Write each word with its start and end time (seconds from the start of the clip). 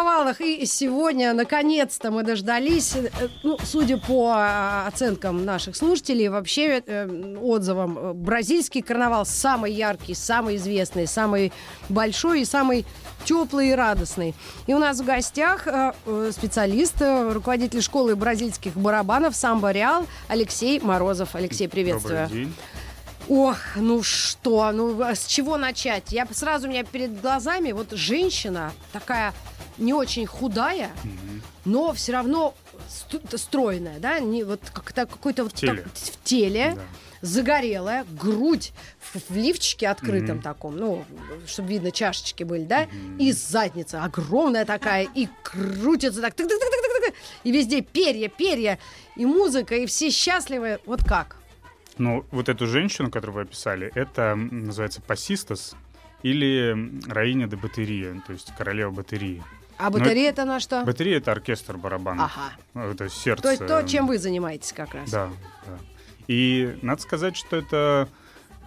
Карнавалах. 0.00 0.40
И 0.40 0.66
сегодня, 0.66 1.32
наконец-то, 1.32 2.10
мы 2.10 2.22
дождались, 2.22 2.94
э, 2.96 3.10
ну, 3.42 3.58
судя 3.64 3.98
по 3.98 4.32
а, 4.34 4.86
оценкам 4.86 5.44
наших 5.44 5.76
слушателей, 5.76 6.28
вообще 6.28 6.82
э, 6.86 7.36
отзывам, 7.40 7.98
э, 7.98 8.12
бразильский 8.12 8.82
карнавал 8.82 9.26
самый 9.26 9.72
яркий, 9.72 10.14
самый 10.14 10.56
известный, 10.56 11.06
самый 11.06 11.52
большой 11.88 12.42
и 12.42 12.44
самый 12.44 12.84
теплый 13.24 13.70
и 13.70 13.74
радостный. 13.74 14.34
И 14.66 14.74
у 14.74 14.78
нас 14.78 15.00
в 15.00 15.04
гостях 15.04 15.68
специалист, 16.30 16.94
руководитель 17.00 17.82
школы 17.82 18.16
бразильских 18.16 18.74
барабанов 18.74 19.36
«Самбо 19.36 19.72
Реал» 19.72 20.06
Алексей 20.28 20.80
Морозов. 20.80 21.34
Алексей, 21.34 21.68
приветствую. 21.68 22.22
Добрый 22.22 22.44
день. 22.44 22.54
Ох, 23.28 23.56
ну 23.76 24.02
что, 24.02 24.72
ну 24.72 25.00
с 25.02 25.26
чего 25.26 25.56
начать? 25.56 26.10
Я 26.10 26.26
сразу 26.32 26.66
у 26.66 26.70
меня 26.70 26.82
перед 26.82 27.20
глазами 27.20 27.72
вот 27.72 27.92
женщина 27.92 28.72
такая 28.92 29.34
не 29.80 29.92
очень 29.94 30.26
худая, 30.26 30.90
но 31.64 31.92
все 31.92 32.12
равно 32.12 32.54
стройная, 33.36 33.98
да, 33.98 34.20
не 34.20 34.44
вот 34.44 34.60
как-то 34.72 35.06
какой-то 35.06 35.42
вот 35.44 35.54
теле. 35.54 35.82
так- 35.82 35.92
в 35.94 36.22
теле. 36.24 36.72
Да. 36.76 36.82
Загорелая, 37.22 38.06
грудь 38.18 38.72
в, 38.98 39.16
в 39.30 39.36
лифчике 39.36 39.88
открытом 39.88 40.36
Мгм. 40.36 40.42
таком, 40.42 40.76
ну, 40.78 41.04
чтобы 41.46 41.68
видно, 41.68 41.90
чашечки 41.90 42.44
были, 42.44 42.64
да, 42.64 42.86
и 43.18 43.30
задница 43.32 44.02
огромная 44.04 44.64
такая, 44.64 45.06
и 45.14 45.28
крутится 45.42 46.22
так, 46.22 46.34
и 47.44 47.52
везде 47.52 47.82
перья, 47.82 48.28
перья, 48.30 48.78
и 49.16 49.26
музыка, 49.26 49.74
и 49.76 49.84
все 49.84 50.08
счастливы. 50.10 50.78
Вот 50.86 51.04
как? 51.04 51.36
Ну, 51.98 52.24
вот 52.30 52.48
эту 52.48 52.66
женщину, 52.66 53.10
которую 53.10 53.36
вы 53.36 53.42
описали, 53.42 53.92
это 53.94 54.34
называется 54.34 55.02
пассистос 55.02 55.74
или 56.22 56.74
раиня 57.06 57.46
де 57.48 57.56
батерия, 57.56 58.22
то 58.26 58.32
есть 58.32 58.50
королева 58.56 58.90
батареи. 58.92 59.42
А 59.80 59.90
Ну, 59.90 59.98
батарея 59.98 60.30
это 60.30 60.44
на 60.44 60.60
что? 60.60 60.84
Батарея— 60.84 61.16
это 61.18 61.32
оркестр 61.32 61.76
барабанов. 61.76 62.30
Ага. 62.36 62.52
Ну, 62.74 62.90
Это 62.90 63.08
сердце. 63.08 63.42
То 63.42 63.50
есть 63.50 63.66
то, 63.66 63.82
чем 63.82 64.06
вы 64.06 64.18
занимаетесь 64.18 64.72
как 64.72 64.94
раз. 64.94 65.10
Да, 65.10 65.30
да. 65.66 65.78
И 66.28 66.78
надо 66.82 67.00
сказать, 67.00 67.36
что 67.36 67.56
это, 67.56 68.08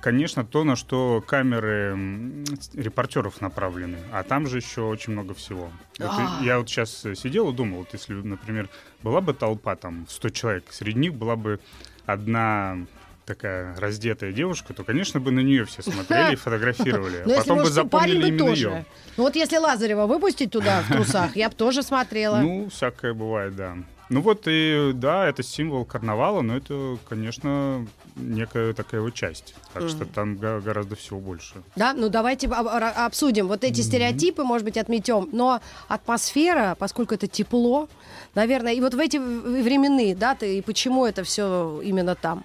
конечно, 0.02 0.44
то, 0.44 0.64
на 0.64 0.76
что 0.76 1.24
камеры 1.26 2.44
репортеров 2.74 3.42
направлены. 3.42 3.98
А 4.12 4.24
там 4.24 4.48
же 4.48 4.58
еще 4.58 4.82
очень 4.82 5.14
много 5.14 5.34
всего. 5.34 5.70
Вот 6.00 6.10
А. 6.10 6.40
я 6.44 6.58
вот 6.58 6.68
сейчас 6.68 6.92
сидел 7.16 7.52
и 7.52 7.54
думал, 7.54 7.80
вот 7.80 7.90
если, 7.94 8.14
например, 8.16 8.70
была 9.04 9.22
бы 9.22 9.34
толпа 9.34 9.76
там 9.76 10.06
в 10.08 10.12
100 10.12 10.30
человек, 10.30 10.66
среди 10.72 11.00
них 11.00 11.14
была 11.14 11.36
бы 11.36 11.60
одна 12.06 12.78
такая 13.26 13.76
раздетая 13.80 14.32
девушка, 14.32 14.74
то, 14.74 14.84
конечно, 14.84 15.20
бы 15.20 15.32
на 15.32 15.40
нее 15.42 15.66
все 15.66 15.82
смотрели 15.92 16.34
и 16.34 16.36
фотографировали. 16.36 17.18
А 17.18 17.28
Но 17.28 17.34
Ну, 17.34 17.36
потом 17.40 17.58
бы 17.60 17.70
запомнили 17.70 18.28
именно 18.28 18.38
тоже. 18.48 18.68
ее. 18.68 18.86
Ну 19.18 19.24
вот 19.24 19.36
если 19.36 19.58
Лазарева 19.58 20.06
выпустить 20.08 20.52
туда 20.52 20.82
в 20.82 20.92
трусах, 20.92 21.36
я 21.36 21.50
бы 21.50 21.56
тоже 21.56 21.84
смотрела. 21.84 22.38
Ну, 22.38 22.70
всякое 22.70 23.14
бывает, 23.14 23.56
да. 23.56 23.76
Ну 24.10 24.22
вот 24.22 24.44
и 24.48 24.92
да, 24.94 25.28
это 25.28 25.42
символ 25.44 25.86
карнавала, 25.86 26.42
но 26.42 26.58
это, 26.58 26.98
конечно, 27.10 27.88
некая 28.16 28.74
такая 28.74 29.00
его 29.02 29.10
часть. 29.10 29.56
Так 29.74 29.88
что 29.90 30.06
там 30.06 30.36
гораздо 30.38 30.96
всего 30.96 31.20
больше. 31.20 31.56
Да, 31.76 31.94
ну 31.94 32.10
давайте 32.10 32.48
об- 32.48 32.68
об- 32.68 32.84
обсудим 32.98 33.48
вот 33.48 33.64
эти 33.64 33.82
стереотипы, 33.82 34.44
может 34.44 34.66
быть, 34.66 34.78
отметем. 34.78 35.30
Но 35.32 35.62
атмосфера, 35.88 36.76
поскольку 36.78 37.16
это 37.16 37.28
тепло, 37.28 37.88
наверное, 38.36 38.74
и 38.74 38.82
вот 38.82 38.94
в 38.94 39.00
эти 39.00 39.18
в- 39.18 39.64
временные 39.64 40.16
даты, 40.16 40.58
и 40.58 40.62
почему 40.62 41.06
это 41.06 41.24
все 41.24 41.82
именно 41.84 42.14
там? 42.16 42.44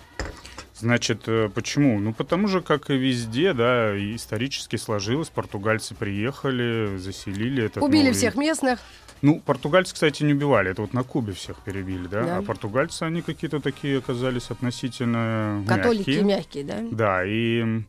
Значит, 0.80 1.22
э, 1.26 1.50
почему? 1.52 1.98
Ну, 1.98 2.12
потому 2.12 2.46
же, 2.48 2.60
как 2.60 2.90
и 2.90 2.96
везде, 2.96 3.52
да, 3.52 3.96
исторически 4.14 4.76
сложилось. 4.76 5.28
Португальцы 5.28 5.94
приехали, 5.94 6.96
заселили 6.98 7.64
этот 7.64 7.82
Убили 7.82 8.02
новый- 8.04 8.12
всех 8.14 8.36
местных. 8.36 8.78
Ну, 9.20 9.40
португальцы, 9.40 9.92
кстати, 9.94 10.22
не 10.22 10.34
убивали. 10.34 10.70
Это 10.70 10.82
вот 10.82 10.92
на 10.94 11.02
Кубе 11.02 11.32
всех 11.32 11.58
перебили, 11.64 12.06
да? 12.06 12.22
Да. 12.24 12.36
А 12.38 12.42
португальцы, 12.42 13.02
они 13.02 13.22
какие-то 13.22 13.60
такие 13.60 13.98
оказались 13.98 14.50
относительно 14.50 15.64
Католики 15.66 16.10
мягкие. 16.10 16.22
мягкие, 16.24 16.64
да? 16.64 16.78
Да, 16.92 17.24
и, 17.26 17.82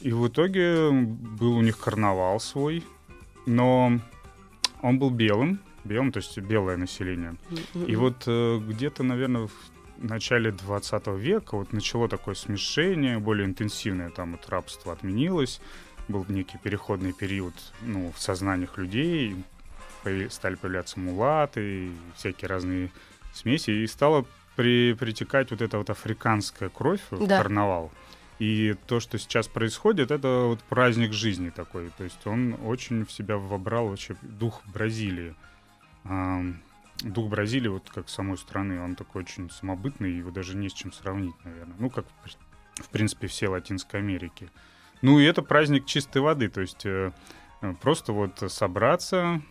и 0.00 0.12
в 0.12 0.28
итоге 0.28 0.90
был 0.92 1.56
у 1.56 1.62
них 1.62 1.76
карнавал 1.78 2.38
свой, 2.38 2.84
но 3.46 3.98
он 4.82 4.98
был 5.00 5.10
белым, 5.10 5.58
белым, 5.82 6.12
то 6.12 6.18
есть 6.18 6.38
белое 6.38 6.76
население. 6.76 7.34
И 7.86 7.96
вот 7.96 8.22
э, 8.26 8.60
где-то, 8.64 9.02
наверное, 9.02 9.48
в 9.48 9.52
начале 9.98 10.52
20 10.52 11.06
века 11.18 11.56
вот 11.56 11.72
начало 11.72 12.08
такое 12.08 12.34
смешение, 12.34 13.18
более 13.18 13.46
интенсивное, 13.46 14.10
там 14.10 14.32
вот 14.32 14.48
рабство 14.48 14.92
отменилось, 14.92 15.60
был 16.08 16.24
некий 16.28 16.58
переходный 16.58 17.12
период 17.12 17.54
ну, 17.82 18.12
в 18.14 18.20
сознаниях 18.20 18.78
людей, 18.78 19.36
стали 20.30 20.54
появляться 20.54 21.00
мулаты, 21.00 21.90
всякие 22.16 22.48
разные 22.48 22.90
смеси, 23.32 23.70
и 23.70 23.86
стала 23.86 24.24
при, 24.54 24.94
притекать 24.94 25.50
вот 25.50 25.60
эта 25.60 25.78
вот 25.78 25.90
африканская 25.90 26.68
кровь 26.68 27.00
в 27.10 27.26
Да. 27.26 27.38
карнавал. 27.38 27.90
И 28.38 28.74
то, 28.86 29.00
что 29.00 29.18
сейчас 29.18 29.48
происходит, 29.48 30.10
это 30.10 30.44
вот 30.46 30.60
праздник 30.64 31.12
жизни 31.12 31.50
такой. 31.50 31.90
То 31.96 32.04
есть 32.04 32.26
он 32.26 32.56
очень 32.64 33.06
в 33.06 33.12
себя 33.12 33.38
вобрал 33.38 33.88
вообще 33.88 34.14
дух 34.22 34.62
Бразилии. 34.66 35.34
Дух 37.02 37.28
Бразилии, 37.28 37.68
вот 37.68 37.88
как 37.90 38.08
самой 38.08 38.38
страны, 38.38 38.80
он 38.80 38.94
такой 38.96 39.22
очень 39.22 39.50
самобытный, 39.50 40.12
его 40.18 40.30
даже 40.30 40.56
не 40.56 40.68
с 40.68 40.72
чем 40.72 40.92
сравнить, 40.92 41.34
наверное. 41.44 41.76
Ну, 41.78 41.90
как, 41.90 42.06
в- 42.82 42.88
принципе, 42.90 43.26
все 43.26 43.48
Латинской 43.48 44.00
Америки. 44.00 44.50
Ну, 45.02 45.18
и 45.18 45.24
это 45.24 45.42
праздник 45.42 45.84
чистой 45.86 46.22
воды, 46.22 46.48
то 46.48 46.60
есть 46.62 46.86
э, 46.86 47.12
э, 47.62 47.74
просто 47.82 48.12
вот 48.12 48.42
собраться, 48.50 49.42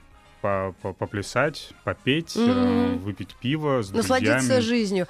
по- 0.41 0.75
по- 0.81 0.94
поплясать, 0.94 1.72
попеть, 1.84 2.34
э, 2.35 2.41
Мгм. 2.41 3.00
выпить 3.00 3.35
пиво 3.35 3.81
с 3.84 3.91
Насладиться 3.91 4.34
друзьями. 4.39 4.61
жизнью. 4.61 5.07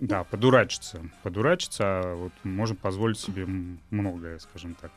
Да, 0.00 0.24
подурачиться. 0.24 1.02
Подурачиться, 1.22 1.84
а 1.84 2.14
вот 2.16 2.32
можем 2.44 2.76
позволить 2.76 3.18
себе 3.18 3.46
многое, 3.90 4.38
скажем 4.38 4.74
так. 4.74 4.90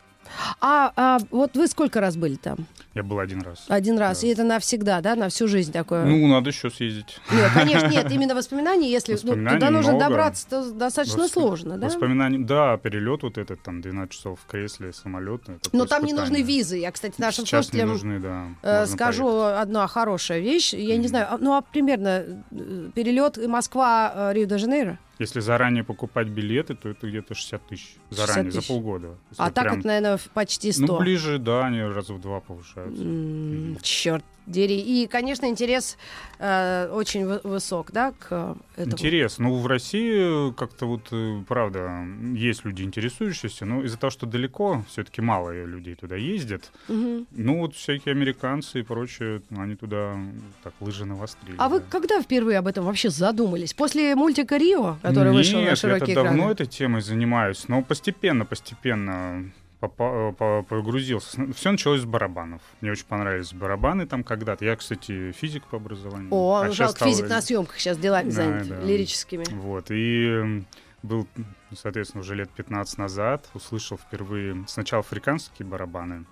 А, 0.61 0.91
а 0.95 1.17
вот 1.31 1.55
вы 1.55 1.67
сколько 1.67 1.99
раз 1.99 2.15
были 2.15 2.35
там? 2.35 2.57
Я 2.93 3.03
был 3.03 3.19
один 3.19 3.41
раз. 3.41 3.65
Один 3.69 3.97
раз. 3.97 4.21
Да. 4.21 4.27
И 4.27 4.31
это 4.31 4.43
навсегда, 4.43 4.99
да, 5.01 5.15
на 5.15 5.29
всю 5.29 5.47
жизнь 5.47 5.71
такое? 5.71 6.03
Ну, 6.05 6.27
надо 6.27 6.49
еще 6.49 6.69
съездить. 6.69 7.19
Нет, 7.31 7.51
конечно, 7.53 7.87
нет, 7.87 8.11
именно 8.11 8.35
воспоминаний, 8.35 8.89
если 8.91 9.13
ну, 9.13 9.17
Воспоминаний 9.17 9.59
туда 9.59 9.71
нужно 9.71 9.91
много. 9.93 10.09
добраться, 10.09 10.49
то 10.49 10.71
достаточно 10.71 11.21
Восп- 11.23 11.29
сложно, 11.31 11.77
да? 11.77 11.87
Воспоминания, 11.87 12.39
да, 12.39 12.77
перелет 12.77 13.23
вот 13.23 13.37
этот, 13.37 13.61
там, 13.61 13.81
12 13.81 14.11
часов 14.13 14.39
в 14.41 14.49
кресле, 14.49 14.91
самолет. 14.93 15.41
Но 15.71 15.85
там 15.85 16.03
не 16.05 16.13
нужны 16.13 16.41
визы. 16.41 16.77
Я, 16.77 16.91
кстати, 16.91 17.15
нашим 17.19 17.45
Сейчас 17.45 17.67
не 17.73 17.79
слушателям 17.81 17.89
нужны, 17.89 18.19
да. 18.19 18.45
э, 18.61 18.85
скажу 18.87 19.23
поехать. 19.29 19.61
одна 19.61 19.87
хорошая 19.87 20.39
вещь. 20.39 20.73
Я 20.73 20.95
не 20.95 20.99
Мгм. 21.01 21.07
знаю, 21.07 21.27
а- 21.31 21.37
ну 21.39 21.53
а 21.55 21.61
примерно 21.61 22.23
э, 22.51 22.89
перелет 22.93 23.37
Москва 23.47 24.31
Рио-де-Жанейро. 24.33 24.97
Если 25.21 25.39
заранее 25.39 25.83
покупать 25.83 26.27
билеты, 26.27 26.73
то 26.75 26.89
это 26.89 27.07
где-то 27.07 27.35
60 27.35 27.61
тысяч. 27.67 27.95
60 28.09 28.27
Заранее, 28.27 28.51
тысяч. 28.51 28.67
за 28.67 28.73
полгода. 28.73 29.07
Если 29.29 29.43
А 29.43 29.51
так 29.51 29.63
прям- 29.65 29.79
это, 29.79 29.87
наверное, 29.87 30.19
почти 30.33 30.71
100. 30.71 30.85
Ну, 30.87 30.99
ближе, 30.99 31.37
да, 31.37 31.65
они 31.67 31.81
раза 31.81 32.13
в 32.13 32.19
два 32.21 32.39
повышаются. 32.39 33.03
М, 33.03 33.77
Черт 33.83 34.23
дери. 34.47 34.73
И, 34.73 35.07
конечно, 35.07 35.45
интерес 35.45 35.97
э, 36.39 36.89
очень 36.91 37.25
вы- 37.27 37.39
высок, 37.43 37.91
да, 37.91 38.11
к 38.17 38.57
этому. 38.75 38.93
Интересно. 38.93 39.47
Ну, 39.49 39.57
в 39.59 39.67
России 39.67 40.51
как-то 40.53 40.87
вот, 40.87 41.07
э, 41.11 41.43
правда, 41.47 42.03
есть 42.33 42.65
люди 42.65 42.81
интересующиеся, 42.81 43.65
но 43.65 43.83
из-за 43.83 43.97
того, 43.97 44.09
что 44.09 44.25
далеко, 44.25 44.83
все-таки 44.89 45.21
мало 45.21 45.51
людей 45.65 45.93
туда 45.93 46.15
ездят. 46.15 46.71
Мгм. 46.87 47.27
Ну, 47.31 47.59
вот 47.59 47.75
всякие 47.75 48.13
американцы 48.13 48.79
и 48.79 48.83
прочее, 48.83 49.43
ну, 49.51 49.61
они 49.61 49.75
туда 49.75 50.17
так 50.63 50.73
лыжи 50.81 51.05
навострили. 51.05 51.55
А 51.59 51.69
вы 51.69 51.79
да. 51.79 51.85
когда 51.89 52.19
впервые 52.21 52.57
об 52.57 52.65
этом 52.67 52.83
вообще 52.85 53.11
задумались? 53.11 53.73
После 53.75 54.15
мультика 54.15 54.57
Рио, 54.57 54.97
который 55.03 55.10
вышел 55.13 55.59
на 55.59 55.65
Нет, 55.65 55.77
широкие 55.77 56.15
я 56.15 56.23
давно 56.23 56.51
этой 56.51 56.65
темой 56.65 57.01
занимаюсь, 57.01 57.67
но 57.67 57.81
постепенно, 57.81 58.45
постепенно 58.45 59.51
по- 59.79 60.63
погрузился. 60.67 61.51
Все 61.55 61.71
началось 61.71 62.01
с 62.01 62.05
барабанов. 62.05 62.61
Мне 62.81 62.91
очень 62.91 63.05
понравились 63.05 63.53
барабаны 63.53 64.05
там 64.05 64.23
когда-то. 64.23 64.63
Я, 64.65 64.75
кстати, 64.75 65.31
физик 65.31 65.63
по 65.65 65.77
образованию. 65.77 66.29
О, 66.31 66.55
А 66.57 66.65
ну, 66.65 66.69
щас 66.69 66.77
жалко, 66.77 66.95
стал- 66.97 67.09
физик 67.09 67.29
на 67.29 67.41
съемках 67.41 67.79
сейчас 67.79 67.97
делами 67.97 68.25
Да, 68.29 68.31
занят, 68.31 68.67
да. 68.67 68.79
лирическими. 68.81 69.43
Вот, 69.51 69.87
и 69.89 70.63
был, 71.03 71.27
соответственно, 71.75 72.21
уже 72.21 72.35
лет 72.35 72.51
15 72.51 72.99
назад, 72.99 73.49
услышал 73.55 73.97
впервые 73.97 74.63
сначала 74.67 74.99
африканские 74.99 75.67
барабаны, 75.67 76.25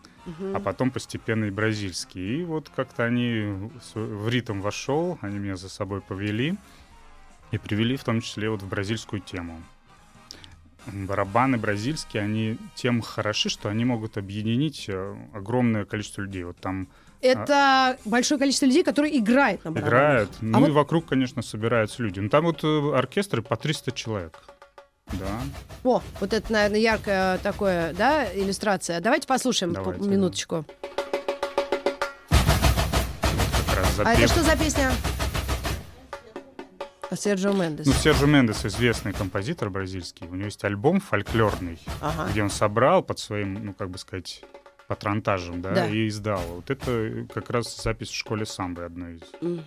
а 0.53 0.59
потом 0.59 0.91
постепенно 0.91 1.45
и 1.45 1.49
бразильский. 1.49 2.41
И 2.41 2.43
вот 2.43 2.69
как-то 2.75 3.03
они 3.03 3.51
в 3.95 4.29
ритм 4.29 4.61
вошел, 4.61 5.17
они 5.21 5.39
меня 5.39 5.55
за 5.55 5.69
собой 5.69 6.01
повели 6.01 6.55
и 7.51 7.57
привели 7.57 7.95
в 7.97 8.03
том 8.03 8.21
числе 8.21 8.49
вот 8.49 8.61
в 8.61 8.67
бразильскую 8.67 9.21
тему. 9.21 9.61
Барабаны 10.85 11.57
бразильские, 11.57 12.23
они 12.23 12.57
тем 12.75 13.01
хороши, 13.01 13.49
что 13.49 13.69
они 13.69 13.85
могут 13.85 14.17
объединить 14.17 14.85
э, 14.87 15.15
огромное 15.33 15.85
количество 15.85 16.21
людей. 16.21 16.43
Вот 16.45 16.57
там 16.57 16.87
Это 17.21 17.97
большое 18.05 18.39
количество 18.39 18.65
людей, 18.65 18.83
которые 18.83 19.17
играют 19.19 19.63
на 19.65 19.71
барабанах. 19.71 19.89
играют, 19.93 20.29
ну 20.41 20.57
А 20.57 20.61
и 20.61 20.63
вот- 20.65 20.71
вокруг, 20.71 21.05
конечно, 21.05 21.41
собираются 21.41 22.01
люди. 22.01 22.19
Ну 22.19 22.29
там 22.29 22.45
вот 22.45 22.63
э, 22.63 22.91
оркестры 22.95 23.41
по 23.41 23.55
300 23.57 23.91
человек. 23.91 24.39
Да. 25.13 25.41
О, 25.83 26.01
вот 26.19 26.33
это, 26.33 26.51
наверное, 26.51 26.79
яркая 26.79 27.37
такое, 27.39 27.93
да, 27.93 28.25
иллюстрация. 28.33 28.99
Давайте 29.01 29.27
послушаем 29.27 29.73
по- 29.73 29.81
Давайте, 29.81 30.03
да. 30.05 30.09
минуточку. 30.09 30.65
Раз 33.75 33.99
А 33.99 34.13
это 34.13 34.27
что 34.27 34.43
за 34.43 34.55
песня? 34.57 34.91
А 37.09 37.15
Серджио 37.15 37.53
Мендес. 37.53 37.87
Ну, 37.87 37.93
Сержо 37.93 38.27
Мендес 38.27 38.65
известный 38.65 39.13
композитор 39.13 39.69
бразильский. 39.71 40.27
У 40.27 40.35
него 40.35 40.45
есть 40.45 40.63
альбом 40.63 40.99
фольклорный, 40.99 41.79
Ага. 42.01 42.29
где 42.31 42.43
он 42.43 42.49
собрал 42.51 43.01
под 43.01 43.17
своим, 43.19 43.65
ну, 43.65 43.73
как 43.73 43.89
бы 43.89 43.97
сказать, 43.97 44.43
патронтажем, 44.87 45.61
да, 45.61 45.71
Да. 45.73 45.87
и 45.87 46.07
издал. 46.07 46.41
Вот 46.47 46.69
это 46.69 47.25
как 47.33 47.49
раз 47.49 47.75
запись 47.81 48.09
в 48.09 48.15
школе 48.15 48.45
самбы 48.45 48.83
одной 48.85 49.15
из. 49.15 49.21
Мгм. 49.41 49.63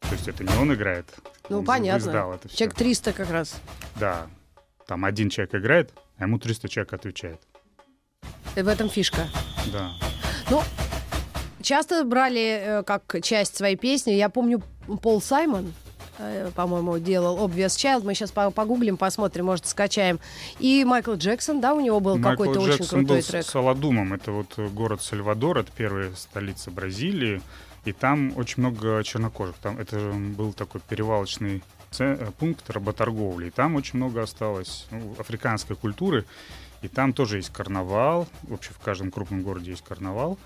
То 0.00 0.12
есть 0.12 0.28
это 0.28 0.42
не 0.44 0.54
он 0.56 0.72
играет. 0.72 1.06
Ну, 1.48 1.58
он 1.58 1.64
понятно. 1.64 1.98
Издал 2.08 2.32
это 2.32 2.48
все. 2.48 2.56
Человек 2.58 2.76
300 2.76 3.12
как 3.12 3.30
раз. 3.30 3.60
Да. 3.96 4.26
Там 4.86 5.04
один 5.04 5.28
человек 5.30 5.54
играет, 5.54 5.92
а 6.16 6.24
ему 6.24 6.38
300 6.38 6.68
человек 6.68 6.92
отвечает. 6.92 7.40
И 8.54 8.62
в 8.62 8.68
этом 8.68 8.88
фишка. 8.88 9.26
Да. 9.72 9.92
Ну, 10.48 10.62
часто 11.60 12.04
брали 12.04 12.40
э, 12.40 12.82
как 12.84 13.16
часть 13.22 13.56
своей 13.56 13.76
песни. 13.76 14.12
Я 14.12 14.28
помню, 14.28 14.62
Пол 15.02 15.20
Саймон, 15.20 15.66
э, 15.66 15.85
по-моему, 16.54 16.98
делал 16.98 17.38
Obvious 17.38 17.76
Child. 17.76 18.04
Мы 18.04 18.14
сейчас 18.14 18.30
погуглим, 18.30 18.96
посмотрим, 18.96 19.46
может, 19.46 19.66
скачаем. 19.66 20.18
И 20.58 20.84
Майкл 20.84 21.14
Джексон, 21.14 21.60
да, 21.60 21.74
у 21.74 21.80
него 21.80 22.00
был 22.00 22.20
какой-то 22.20 22.60
очень 22.60 22.78
Джексон 22.78 23.00
крутой 23.00 23.16
был 23.18 23.26
трек. 23.26 23.46
Саладумом. 23.46 24.12
Это 24.12 24.32
вот 24.32 24.54
э, 24.56 24.68
город 24.68 25.02
Сальвадор, 25.02 25.58
это 25.58 25.70
первая 25.76 26.10
столица 26.14 26.70
Бразилии. 26.70 27.42
И 27.84 27.92
там 27.92 28.32
очень 28.36 28.62
много 28.62 29.02
чернокожих. 29.04 29.56
Там 29.62 29.78
это 29.78 29.98
был 30.10 30.52
такой 30.52 30.80
перевалочный 30.80 31.62
э, 31.98 32.30
пункт 32.38 32.68
работорговли. 32.70 33.48
И 33.48 33.50
там 33.50 33.76
очень 33.76 33.98
много 33.98 34.22
осталось 34.22 34.86
ну, 34.90 35.14
африканской 35.18 35.76
культуры. 35.76 36.24
И 36.82 36.88
там 36.88 37.12
тоже 37.12 37.36
есть 37.36 37.52
карнавал. 37.52 38.26
Вообще 38.42 38.70
в 38.72 38.78
каждом 38.78 39.10
крупном 39.10 39.42
городе 39.42 39.70
есть 39.70 39.84
карнавал. 39.84 40.38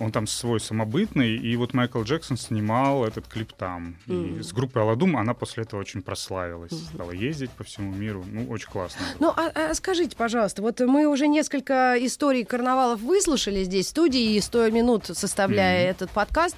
Он 0.00 0.10
там 0.12 0.26
свой 0.26 0.60
самобытный, 0.60 1.36
и 1.36 1.56
вот 1.56 1.74
Майкл 1.74 2.02
Джексон 2.02 2.36
снимал 2.38 3.04
этот 3.04 3.28
клип 3.28 3.52
там. 3.52 3.96
И 4.06 4.12
Мгм. 4.12 4.42
с 4.42 4.52
группой 4.52 4.82
Аладум 4.82 5.16
она 5.16 5.34
после 5.34 5.62
этого 5.64 5.80
очень 5.80 6.02
прославилась. 6.02 6.72
Стала 6.72 7.10
ездить 7.10 7.50
по 7.50 7.64
всему 7.64 7.94
миру. 7.94 8.24
Ну, 8.26 8.46
очень 8.48 8.68
классно. 8.70 9.00
Ну, 9.18 9.28
а, 9.28 9.52
а 9.54 9.74
скажите, 9.74 10.16
пожалуйста, 10.16 10.62
вот 10.62 10.80
мы 10.80 11.06
уже 11.06 11.28
несколько 11.28 11.94
историй 12.00 12.44
карнавалов 12.44 13.00
выслушали 13.00 13.62
здесь 13.64 13.86
в 13.86 13.90
студии, 13.90 14.34
и 14.36 14.40
100 14.40 14.70
минут 14.70 15.06
составляя 15.06 15.84
Мгм. 15.84 15.90
этот 15.90 16.10
подкаст. 16.10 16.56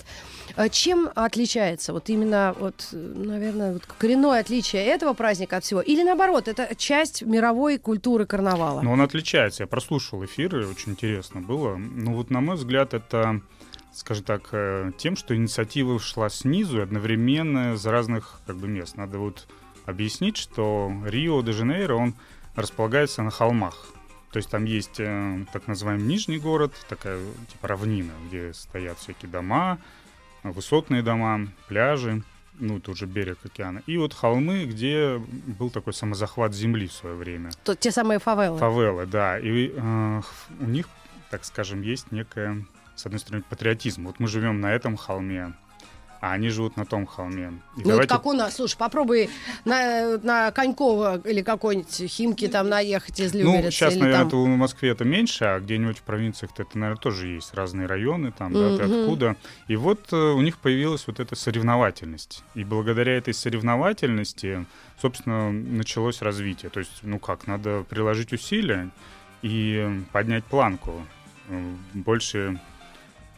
А 0.54 0.68
Чем 0.68 1.08
отличается 1.14 1.92
вот 1.94 2.10
именно, 2.10 2.54
вот, 2.58 2.88
наверное, 2.92 3.72
вот 3.74 3.86
коренное 3.86 4.40
отличие 4.40 4.84
этого 4.84 5.14
праздника 5.14 5.56
от 5.56 5.64
всего? 5.64 5.80
Или 5.80 6.02
наоборот, 6.02 6.46
это 6.46 6.74
часть 6.76 7.22
мировой 7.22 7.78
культуры 7.78 8.26
карнавала? 8.26 8.82
Но 8.82 8.92
он 8.92 9.00
отличается. 9.00 9.62
Я 9.62 9.66
прослушал 9.66 10.22
эфиры, 10.24 10.66
очень 10.68 10.92
интересно 10.92 11.40
было. 11.40 11.76
Ну 11.76 12.14
вот, 12.14 12.30
на 12.30 12.40
мой 12.40 12.56
взгляд, 12.56 12.92
это, 12.92 13.31
скажем 13.92 14.24
так, 14.24 14.48
э, 14.52 14.92
тем, 14.98 15.16
что 15.16 15.36
инициатива 15.36 15.98
шла 15.98 16.28
снизу 16.28 16.78
и 16.78 16.82
одновременно 16.82 17.74
из 17.74 17.84
разных 17.86 18.40
как 18.46 18.56
бы, 18.56 18.68
мест. 18.68 18.96
Надо 18.96 19.18
вот 19.18 19.46
объяснить, 19.86 20.36
что 20.36 20.92
Рио-де-Жанейро, 21.04 21.94
он 21.94 22.14
располагается 22.54 23.22
на 23.22 23.30
холмах. 23.30 23.86
То 24.32 24.38
есть 24.38 24.48
там 24.50 24.64
есть 24.64 24.98
э, 24.98 25.44
так 25.52 25.66
называемый 25.66 26.06
нижний 26.06 26.38
город, 26.38 26.72
такая 26.88 27.20
типа 27.50 27.68
равнина, 27.68 28.12
где 28.28 28.52
стоят 28.54 28.98
всякие 28.98 29.30
дома, 29.30 29.78
высотные 30.42 31.02
дома, 31.02 31.48
пляжи, 31.68 32.22
ну 32.58 32.78
это 32.78 32.90
уже 32.92 33.06
берег 33.06 33.38
океана. 33.44 33.82
И 33.86 33.98
вот 33.98 34.14
холмы, 34.14 34.64
где 34.64 35.18
был 35.18 35.70
такой 35.70 35.92
самозахват 35.92 36.54
земли 36.54 36.86
в 36.86 36.92
свое 36.92 37.14
время. 37.14 37.50
То- 37.64 37.74
те 37.74 37.90
самые 37.90 38.18
фавелы. 38.18 38.58
Фавелы, 38.58 39.06
да. 39.06 39.38
И 39.38 39.72
э, 39.74 40.22
у 40.60 40.64
них, 40.64 40.88
так 41.30 41.44
скажем, 41.44 41.82
есть 41.82 42.10
некая, 42.10 42.64
с 43.02 43.06
одной 43.06 43.18
стороны, 43.18 43.42
патриотизм. 43.48 44.06
Вот 44.06 44.20
мы 44.20 44.28
живем 44.28 44.60
на 44.60 44.72
этом 44.72 44.96
холме, 44.96 45.54
а 46.20 46.34
они 46.34 46.50
живут 46.50 46.76
на 46.76 46.86
том 46.86 47.04
холме. 47.04 47.52
И 47.76 47.82
Ну, 47.82 47.98
это 47.98 48.06
как 48.06 48.26
у 48.26 48.32
нас. 48.32 48.54
Слушай, 48.54 48.76
попробуй 48.76 49.28
на, 49.64 50.18
на 50.18 50.52
Конькова 50.52 51.20
или 51.24 51.42
какой-нибудь 51.42 52.08
Химки 52.08 52.46
там 52.46 52.68
наехать 52.68 53.18
из 53.18 53.34
Люберец. 53.34 53.64
Ну, 53.64 53.70
сейчас, 53.72 53.96
наверное, 53.96 54.18
там... 54.18 54.28
это 54.28 54.36
в 54.36 54.46
Москве 54.46 54.90
это 54.90 55.04
меньше, 55.04 55.44
а 55.46 55.58
где-нибудь 55.58 55.98
в 55.98 56.02
провинциях 56.02 56.52
это, 56.56 56.78
наверное, 56.78 57.00
тоже 57.00 57.26
есть 57.26 57.52
разные 57.54 57.88
районы, 57.88 58.30
там, 58.30 58.52
да, 58.52 58.76
ты 58.76 58.84
откуда. 58.84 59.34
И 59.66 59.74
вот 59.74 60.12
э, 60.12 60.16
у 60.16 60.40
них 60.42 60.58
появилась 60.58 61.08
вот 61.08 61.18
эта 61.18 61.34
соревновательность. 61.34 62.44
И 62.54 62.62
благодаря 62.62 63.16
этой 63.16 63.34
соревновательности, 63.34 64.64
собственно, 65.00 65.50
началось 65.50 66.22
развитие. 66.22 66.70
То 66.70 66.78
есть, 66.78 67.00
ну 67.02 67.18
как, 67.18 67.48
надо 67.48 67.84
приложить 67.88 68.32
усилия 68.32 68.90
и 69.42 69.90
поднять 70.12 70.44
планку. 70.44 71.04
Э, 71.48 71.74
Больше, 71.94 72.60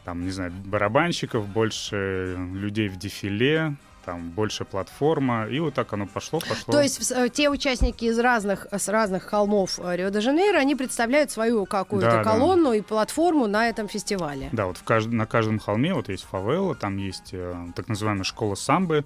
там, 0.05 0.21
не 0.23 0.31
знаю, 0.31 0.51
барабанщиков, 0.65 1.47
больше 1.47 2.35
людей 2.53 2.87
в 2.87 2.97
дефиле, 2.97 3.75
там 4.05 4.29
больше 4.29 4.65
платформа, 4.65 5.47
и 5.47 5.59
вот 5.59 5.73
так 5.73 5.91
оно 5.93 6.05
пошло, 6.05 6.39
пошло. 6.39 6.71
То 6.73 6.81
есть 6.81 7.11
э, 7.11 7.27
те 7.29 7.49
участники 7.49 8.05
из 8.05 8.19
разных, 8.19 8.67
с 8.71 8.87
разных 8.87 9.23
холмов 9.23 9.79
э, 9.79 9.95
Рио-де-Жанейро, 9.95 10.57
они 10.59 10.75
представляют 10.75 11.31
свою 11.31 11.65
какую-то 11.65 12.07
Да, 12.11 12.17
да. 12.17 12.23
колонну 12.23 12.73
и 12.73 12.81
платформу 12.81 13.47
на 13.47 13.67
этом 13.67 13.87
фестивале. 13.87 14.49
Да, 14.51 14.67
вот 14.67 14.77
в 14.77 14.83
кажд- 14.83 15.09
на 15.09 15.25
каждом 15.25 15.57
холме 15.57 15.95
вот 15.95 16.07
есть 16.09 16.23
фавела, 16.23 16.75
там 16.75 16.97
есть 16.97 17.29
э, 17.33 17.55
так 17.75 17.87
называемая 17.87 18.23
школа 18.23 18.53
самбы. 18.53 19.05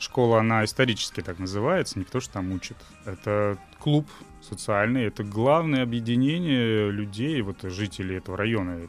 Школа, 0.00 0.40
она 0.40 0.64
исторически 0.64 1.20
так 1.20 1.38
называется, 1.38 2.00
потому 2.00 2.20
что 2.20 2.32
там 2.32 2.50
учат. 2.50 2.76
Это 3.06 3.56
клуб 3.78 4.08
социальный, 4.40 5.04
это 5.04 5.22
главное 5.22 5.84
объединение 5.84 6.90
людей, 6.90 7.40
вот 7.42 7.58
жителей 7.62 8.16
этого 8.16 8.36
района. 8.36 8.88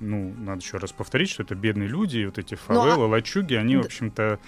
Ну, 0.00 0.34
надо 0.38 0.60
еще 0.60 0.76
раз 0.78 0.92
повторить, 0.92 1.30
что 1.30 1.42
это 1.42 1.54
бедные 1.54 1.88
люди, 1.88 2.24
вот 2.24 2.38
эти 2.38 2.54
Ну, 2.68 2.80
а- 2.80 2.84
фавелы, 2.86 3.06
лачуги, 3.06 3.54
они, 3.54 3.76
в 3.76 3.80
Да. 3.80 3.86
общем-то, 3.86 4.38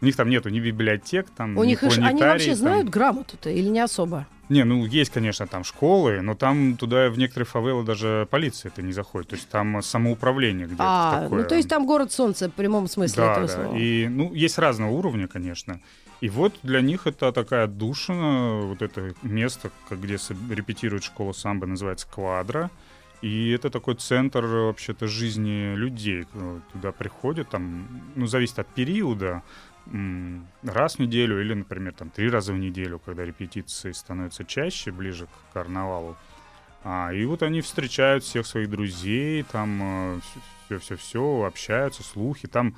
у 0.00 0.04
них 0.04 0.16
там 0.16 0.28
нету 0.30 0.48
ни 0.48 0.60
библиотек, 0.60 1.28
там, 1.36 1.56
У 1.56 1.64
ни 1.64 1.68
них 1.68 1.82
они 1.82 2.20
вообще 2.22 2.48
там. 2.48 2.56
знают 2.56 2.88
грамоту-то 2.88 3.50
или 3.50 3.68
не 3.68 3.80
особо? 3.80 4.26
Не, 4.48 4.64
ну 4.64 4.84
есть, 4.84 5.12
конечно, 5.12 5.46
там 5.46 5.62
школы, 5.62 6.22
но 6.22 6.34
там 6.34 6.76
туда 6.76 7.08
в 7.08 7.18
некоторые 7.18 7.46
фавелы 7.46 7.84
даже 7.84 8.26
полиция 8.30 8.70
это 8.70 8.82
не 8.82 8.92
заходит. 8.92 9.28
То 9.28 9.36
есть 9.36 9.48
там 9.48 9.80
самоуправление 9.80 10.66
где-то 10.66 10.82
А, 10.84 11.20
такое. 11.22 11.42
ну 11.42 11.48
то 11.48 11.54
есть 11.54 11.68
там 11.68 11.86
город 11.86 12.10
солнца 12.12 12.48
в 12.48 12.52
прямом 12.54 12.88
смысле 12.88 13.22
да, 13.22 13.32
этого 13.32 13.46
да. 13.46 13.52
слова. 13.54 13.76
И, 13.76 14.08
ну, 14.08 14.34
есть 14.34 14.58
разного 14.58 14.90
уровня, 14.90 15.28
конечно. 15.28 15.80
И 16.20 16.28
вот 16.28 16.54
для 16.64 16.80
них 16.80 17.06
это 17.06 17.30
такая 17.32 17.64
отдушина, 17.64 18.62
вот 18.62 18.82
это 18.82 19.14
место, 19.22 19.70
где 19.90 20.16
репетирует 20.50 21.04
школа 21.04 21.32
самбо, 21.32 21.66
называется 21.66 22.06
Квадро. 22.12 22.70
И 23.22 23.50
это 23.50 23.70
такой 23.70 23.96
центр 23.96 24.44
вообще-то 24.46 25.06
жизни 25.06 25.74
людей. 25.74 26.26
Э, 26.32 26.60
Туда 26.72 26.92
приходят, 26.92 27.50
там, 27.50 27.86
ну, 28.16 28.26
зависит 28.26 28.58
от 28.58 28.68
периода, 28.68 29.42
раз 30.62 30.96
в 30.96 30.98
неделю 31.00 31.40
или, 31.40 31.54
например, 31.54 31.94
там, 31.94 32.10
три 32.10 32.30
раза 32.30 32.52
в 32.52 32.58
неделю, 32.58 33.00
когда 33.04 33.24
репетиции 33.24 33.92
становятся 33.92 34.44
чаще, 34.44 34.92
ближе 34.92 35.26
к 35.26 35.52
карнавалу. 35.52 36.16
А, 36.84 37.12
и 37.12 37.24
вот 37.24 37.42
они 37.42 37.60
встречают 37.60 38.24
всех 38.24 38.46
своих 38.46 38.70
друзей, 38.70 39.42
там 39.42 40.22
все-все-все, 40.66 41.44
общаются, 41.44 42.02
слухи, 42.02 42.46
там 42.46 42.68
э, 42.68 42.72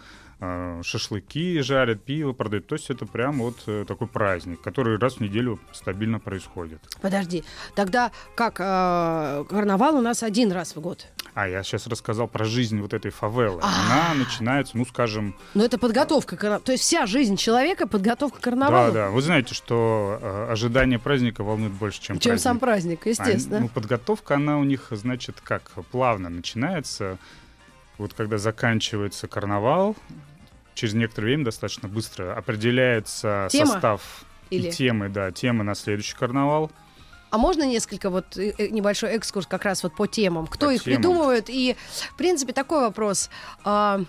шашлыки 0.83 1.61
жарят, 1.61 2.03
пиво 2.03 2.33
продают. 2.33 2.67
То 2.67 2.75
есть 2.75 2.91
это 2.91 3.07
прям 3.07 3.39
вот 3.39 3.57
э, 3.67 3.85
такой 3.87 4.09
праздник, 4.09 4.61
который 4.61 4.99
раз 4.99 5.15
в 5.15 5.21
неделю 5.21 5.61
стабильно 5.73 6.19
происходит. 6.19 6.81
Подожди, 7.01 7.45
тогда 7.75 8.11
как 8.35 8.57
э, 8.59 9.45
карнавал 9.49 9.97
у 9.97 10.01
нас 10.01 10.23
один 10.23 10.51
раз 10.53 10.75
в 10.75 10.81
год? 10.81 11.07
А, 11.35 11.49
я 11.49 11.63
сейчас 11.63 11.87
рассказал 11.87 12.29
про 12.29 12.45
жизнь 12.45 12.81
вот 12.81 12.93
этой 12.93 13.11
фавелы. 13.11 13.61
А. 13.63 13.69
Она 14.13 14.15
начинается, 14.25 14.77
ну, 14.77 14.85
скажем... 14.85 15.35
Но 15.55 15.65
это 15.65 15.79
подготовка. 15.79 16.37
То 16.59 16.73
есть 16.73 16.85
вся 16.85 17.07
жизнь 17.07 17.37
человека 17.37 17.87
подготовка 17.87 18.39
к 18.39 18.41
Да, 18.41 18.51
карнавалу. 18.51 18.93
да. 18.93 19.09
Вы 19.11 19.23
знаете, 19.23 19.55
что 19.55 20.19
э, 20.21 20.47
ожидание 20.51 20.99
праздника 20.99 21.43
волнует 21.45 21.73
больше, 21.73 22.03
чем, 22.03 22.19
Чем 22.19 22.33
праздник. 22.33 22.43
сам 22.43 22.59
праздник, 22.59 23.07
естественно. 23.07 23.59
А, 23.59 23.61
ну, 23.61 23.69
подготовка, 23.69 24.35
она 24.35 24.59
у 24.59 24.65
них, 24.65 24.89
значит, 24.91 25.41
как 25.43 25.71
плавно 25.91 26.29
начинается. 26.29 27.17
Вот 27.97 28.13
когда 28.15 28.37
заканчивается 28.37 29.27
карнавал, 29.29 29.97
через 30.75 30.95
некоторое 30.95 31.27
время 31.29 31.45
достаточно 31.45 31.89
быстро 31.89 32.35
определяется 32.37 33.49
Тема? 33.51 33.67
состав 33.73 34.25
Или- 34.51 34.69
и 34.69 34.73
темы, 34.73 35.09
да, 35.09 35.31
темы 35.31 35.65
на 35.65 35.75
следующий 35.75 36.15
карнавал. 36.17 36.71
А 37.31 37.39
можно 37.39 37.63
несколько 37.67 38.11
вот 38.11 38.37
э, 38.37 38.53
э, 38.59 38.69
небольшой 38.69 39.11
экскурс 39.11 39.47
как 39.47 39.65
раз 39.65 39.83
вот 39.83 39.97
по 39.97 40.07
темам? 40.07 40.47
Кто 40.47 40.67
По 40.67 40.71
их 40.75 40.85
темам. 40.85 40.97
придумывает? 41.03 41.49
И, 41.49 41.77
в 42.11 42.17
принципе, 42.17 42.53
такой 42.53 42.81
вопрос. 42.81 43.31
А, 43.65 44.01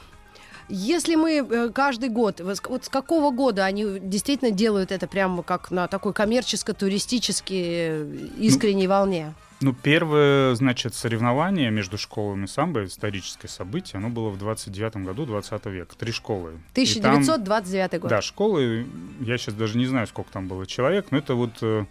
Если 0.70 1.16
мы 1.16 1.32
э, 1.50 1.70
каждый 1.70 2.08
год, 2.10 2.40
вот 2.42 2.58
с- 2.86 2.90
какого 2.90 3.32
года 3.32 3.66
они 3.66 4.00
действительно 4.00 4.50
делают 4.52 4.92
это 4.94 5.08
прямо 5.08 5.44
как 5.44 5.72
на 5.72 5.88
такой 5.88 6.14
коммерческо-туристической 6.14 7.64
э, 7.64 8.06
искренней 8.40 8.88
волне? 8.88 9.34
Ну, 9.64 9.74
первое, 9.74 10.56
значит, 10.56 10.94
соревнование 10.94 11.72
между 11.72 11.98
школами 11.98 12.46
самбо, 12.48 12.84
историческое 12.84 13.48
событие, 13.48 13.98
оно 13.98 14.10
было 14.10 14.30
в 14.30 14.38
29 14.38 14.98
году 14.98 15.26
20 15.26 15.66
века. 15.68 15.96
Три 15.96 16.12
школы. 16.12 16.60
И 16.74 16.86
там- 17.02 17.14
1929 17.22 18.00
год. 18.02 18.10
Да, 18.10 18.22
школы, 18.22 18.86
я 19.22 19.38
сейчас 19.38 19.56
даже 19.56 19.78
не 19.78 19.86
знаю, 19.86 20.08
сколько 20.08 20.32
там 20.32 20.48
было 20.50 20.66
человек, 20.68 21.08
но 21.12 21.18
это 21.18 21.36
вот 21.36 21.52
э, 21.62 21.86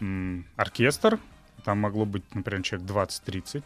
м, 0.00 0.44
оркестр, 0.56 1.18
там 1.64 1.78
могло 1.80 2.04
быть, 2.04 2.24
например, 2.34 2.62
человек 2.62 2.86
20-30, 2.88 3.64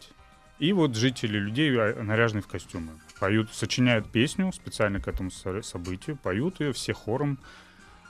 и 0.59 0.71
вот 0.71 0.95
жители 0.95 1.37
людей, 1.37 1.69
а, 1.77 2.01
наряженные 2.01 2.43
в 2.43 2.47
костюмы, 2.47 2.91
поют, 3.19 3.53
сочиняют 3.53 4.09
песню 4.09 4.51
специально 4.53 5.01
к 5.01 5.07
этому 5.09 5.31
со- 5.31 5.61
событию, 5.63 6.15
поют 6.15 6.61
ее 6.61 6.71
все 6.71 6.93
хором. 6.93 7.37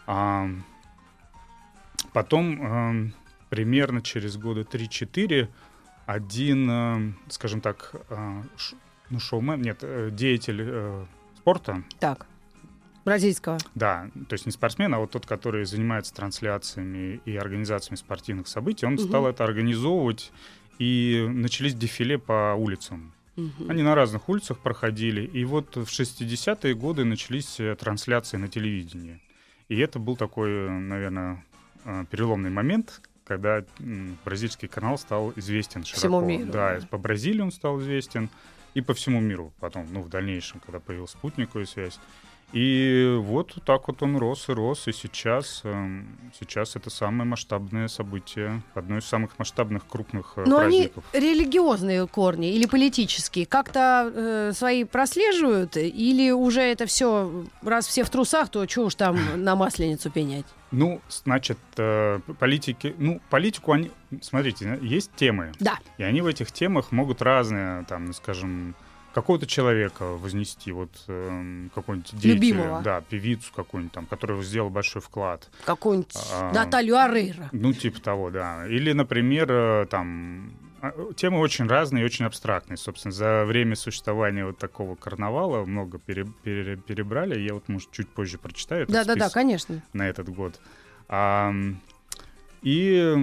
А, 0.06 0.48
потом, 2.12 2.62
эм, 2.62 3.14
примерно 3.58 4.02
через 4.02 4.36
года 4.38 4.62
3-4, 4.62 5.48
один, 6.08 6.70
эм, 6.72 7.20
скажем 7.30 7.62
так, 7.62 7.92
э, 8.10 8.42
ну, 9.12 9.20
шоумен, 9.20 9.62
нет, 9.62 9.78
э, 9.84 10.10
деятель 10.12 10.60
э, 10.66 11.06
спорта, 11.38 11.84
Так. 12.00 12.26
Бразильского. 13.06 13.60
да, 13.76 14.10
то 14.28 14.34
есть 14.34 14.48
не 14.48 14.52
спортсмен, 14.52 14.92
а 14.96 14.98
вот 14.98 15.12
тот, 15.12 15.28
который 15.28 15.66
занимается 15.66 16.16
трансляциями 16.16 17.22
и 17.26 17.36
организациями 17.38 17.98
спортивных 17.98 18.48
событий, 18.48 18.88
он 18.88 18.94
Мгм. 18.94 19.04
стал 19.08 19.28
это 19.28 19.44
организовывать, 19.44 20.32
и 20.80 21.24
начались 21.32 21.76
дефиле 21.76 22.18
по 22.18 22.56
улицам. 22.58 23.14
Мгм. 23.36 23.70
Они 23.70 23.84
на 23.84 23.94
разных 23.94 24.30
улицах 24.30 24.58
проходили, 24.58 25.22
и 25.24 25.46
вот 25.46 25.76
в 25.76 25.86
60-е 25.92 26.74
годы 26.74 27.06
начались 27.06 27.60
э, 27.60 27.76
трансляции 27.76 28.38
на 28.38 28.48
телевидении. 28.48 29.22
И 29.70 29.78
это 29.78 30.00
был 30.00 30.16
такой, 30.18 30.50
наверное, 30.72 31.46
э, 31.86 32.06
переломный 32.10 32.50
момент, 32.50 33.00
когда 33.26 33.64
бразильский 34.26 34.68
канал 34.68 34.98
стал 34.98 35.34
известен 35.36 35.84
широко. 35.84 36.00
Всему 36.00 36.22
миру, 36.22 36.52
Да, 36.52 36.80
да. 36.80 36.88
по 36.88 36.98
Бразилии 36.98 37.42
он 37.42 37.52
стал 37.52 37.80
известен, 37.80 38.30
и 38.74 38.82
по 38.82 38.94
всему 38.94 39.20
миру 39.22 39.54
потом, 39.60 39.88
ну, 39.92 40.02
в 40.02 40.10
дальнейшем, 40.10 40.60
когда 40.60 40.80
появилась 40.80 41.12
спутниковая 41.12 41.66
связь. 41.66 42.00
И 42.54 43.18
вот 43.20 43.56
так 43.66 43.88
вот 43.88 44.04
он 44.04 44.16
рос 44.18 44.48
и 44.48 44.52
рос, 44.54 44.88
и 44.88 44.92
сейчас, 44.92 45.62
эм, 45.64 46.08
сейчас 46.40 46.76
это 46.76 46.92
самое 46.92 47.28
масштабное 47.28 47.88
событие, 47.88 48.62
одно 48.76 49.00
из 49.00 49.06
самых 49.06 49.40
масштабных 49.40 49.88
крупных 49.88 50.34
э, 50.36 50.44
Но 50.46 50.60
они 50.60 50.84
праздников. 50.84 51.04
религиозные 51.14 52.06
корни 52.08 52.54
или 52.54 52.68
политические 52.68 53.48
как-то 53.48 54.12
э, 54.14 54.52
свои 54.54 54.84
прослеживают? 54.84 55.78
Или 55.78 56.30
уже 56.30 56.62
это 56.62 56.86
все, 56.86 57.44
раз 57.64 57.88
все 57.88 58.04
в 58.04 58.12
трусах, 58.12 58.50
то 58.50 58.64
чего 58.68 58.86
уж 58.86 58.94
там 58.96 59.18
на 59.44 59.56
масленицу 59.56 60.12
пенять? 60.12 60.46
Ну, 60.70 61.02
значит, 61.10 61.58
э, 61.78 62.20
политики, 62.40 62.94
ну, 63.00 63.20
политику 63.32 63.72
они, 63.72 63.90
смотрите, 64.22 64.78
есть 64.82 65.12
темы, 65.16 65.54
Да. 65.60 65.80
и 65.98 66.04
они 66.04 66.22
в 66.22 66.28
этих 66.28 66.52
темах 66.52 66.92
могут 66.92 67.24
разные, 67.24 67.84
там, 67.86 68.06
ну, 68.06 68.14
скажем, 68.14 68.76
какого-то 69.14 69.46
человека 69.48 70.04
вознести, 70.06 70.72
вот 70.72 70.90
эм, 71.08 71.72
какого-нибудь 71.76 72.12
деятеля, 72.14 72.34
Любимого. 72.34 72.82
да, 72.82 73.02
певицу 73.02 73.52
какую-нибудь 73.56 73.94
там, 73.94 74.06
которая 74.06 74.42
сделал 74.42 74.70
большой 74.70 75.02
вклад. 75.02 75.50
Какую-нибудь 75.66 76.16
А, 76.34 76.52
Наталью 76.54 76.98
Арейра. 76.98 77.50
Ну, 77.52 77.74
типа 77.74 78.02
того, 78.02 78.30
да. 78.32 78.68
Или, 78.68 78.92
например, 78.94 79.52
э, 79.52 79.86
там 79.90 80.54
а, 80.82 80.92
темы 81.16 81.40
очень 81.40 81.68
разные 81.68 82.02
и 82.04 82.06
очень 82.06 82.26
абстрактные. 82.26 82.78
Собственно, 82.78 83.12
за 83.14 83.46
время 83.46 83.76
существования 83.76 84.46
вот 84.46 84.58
такого 84.58 84.96
карнавала 84.96 85.64
много 85.66 86.00
пере- 86.00 86.28
пере- 86.44 86.78
перебрали. 86.78 87.40
Я 87.40 87.54
вот, 87.54 87.70
может, 87.70 87.92
чуть 87.92 88.10
позже 88.10 88.38
прочитаю 88.38 88.88
Да-да-да, 88.88 89.30
конечно. 89.30 89.82
на 89.94 90.10
этот 90.10 90.28
год. 90.30 90.60
Ам, 91.08 91.80
и 92.64 93.16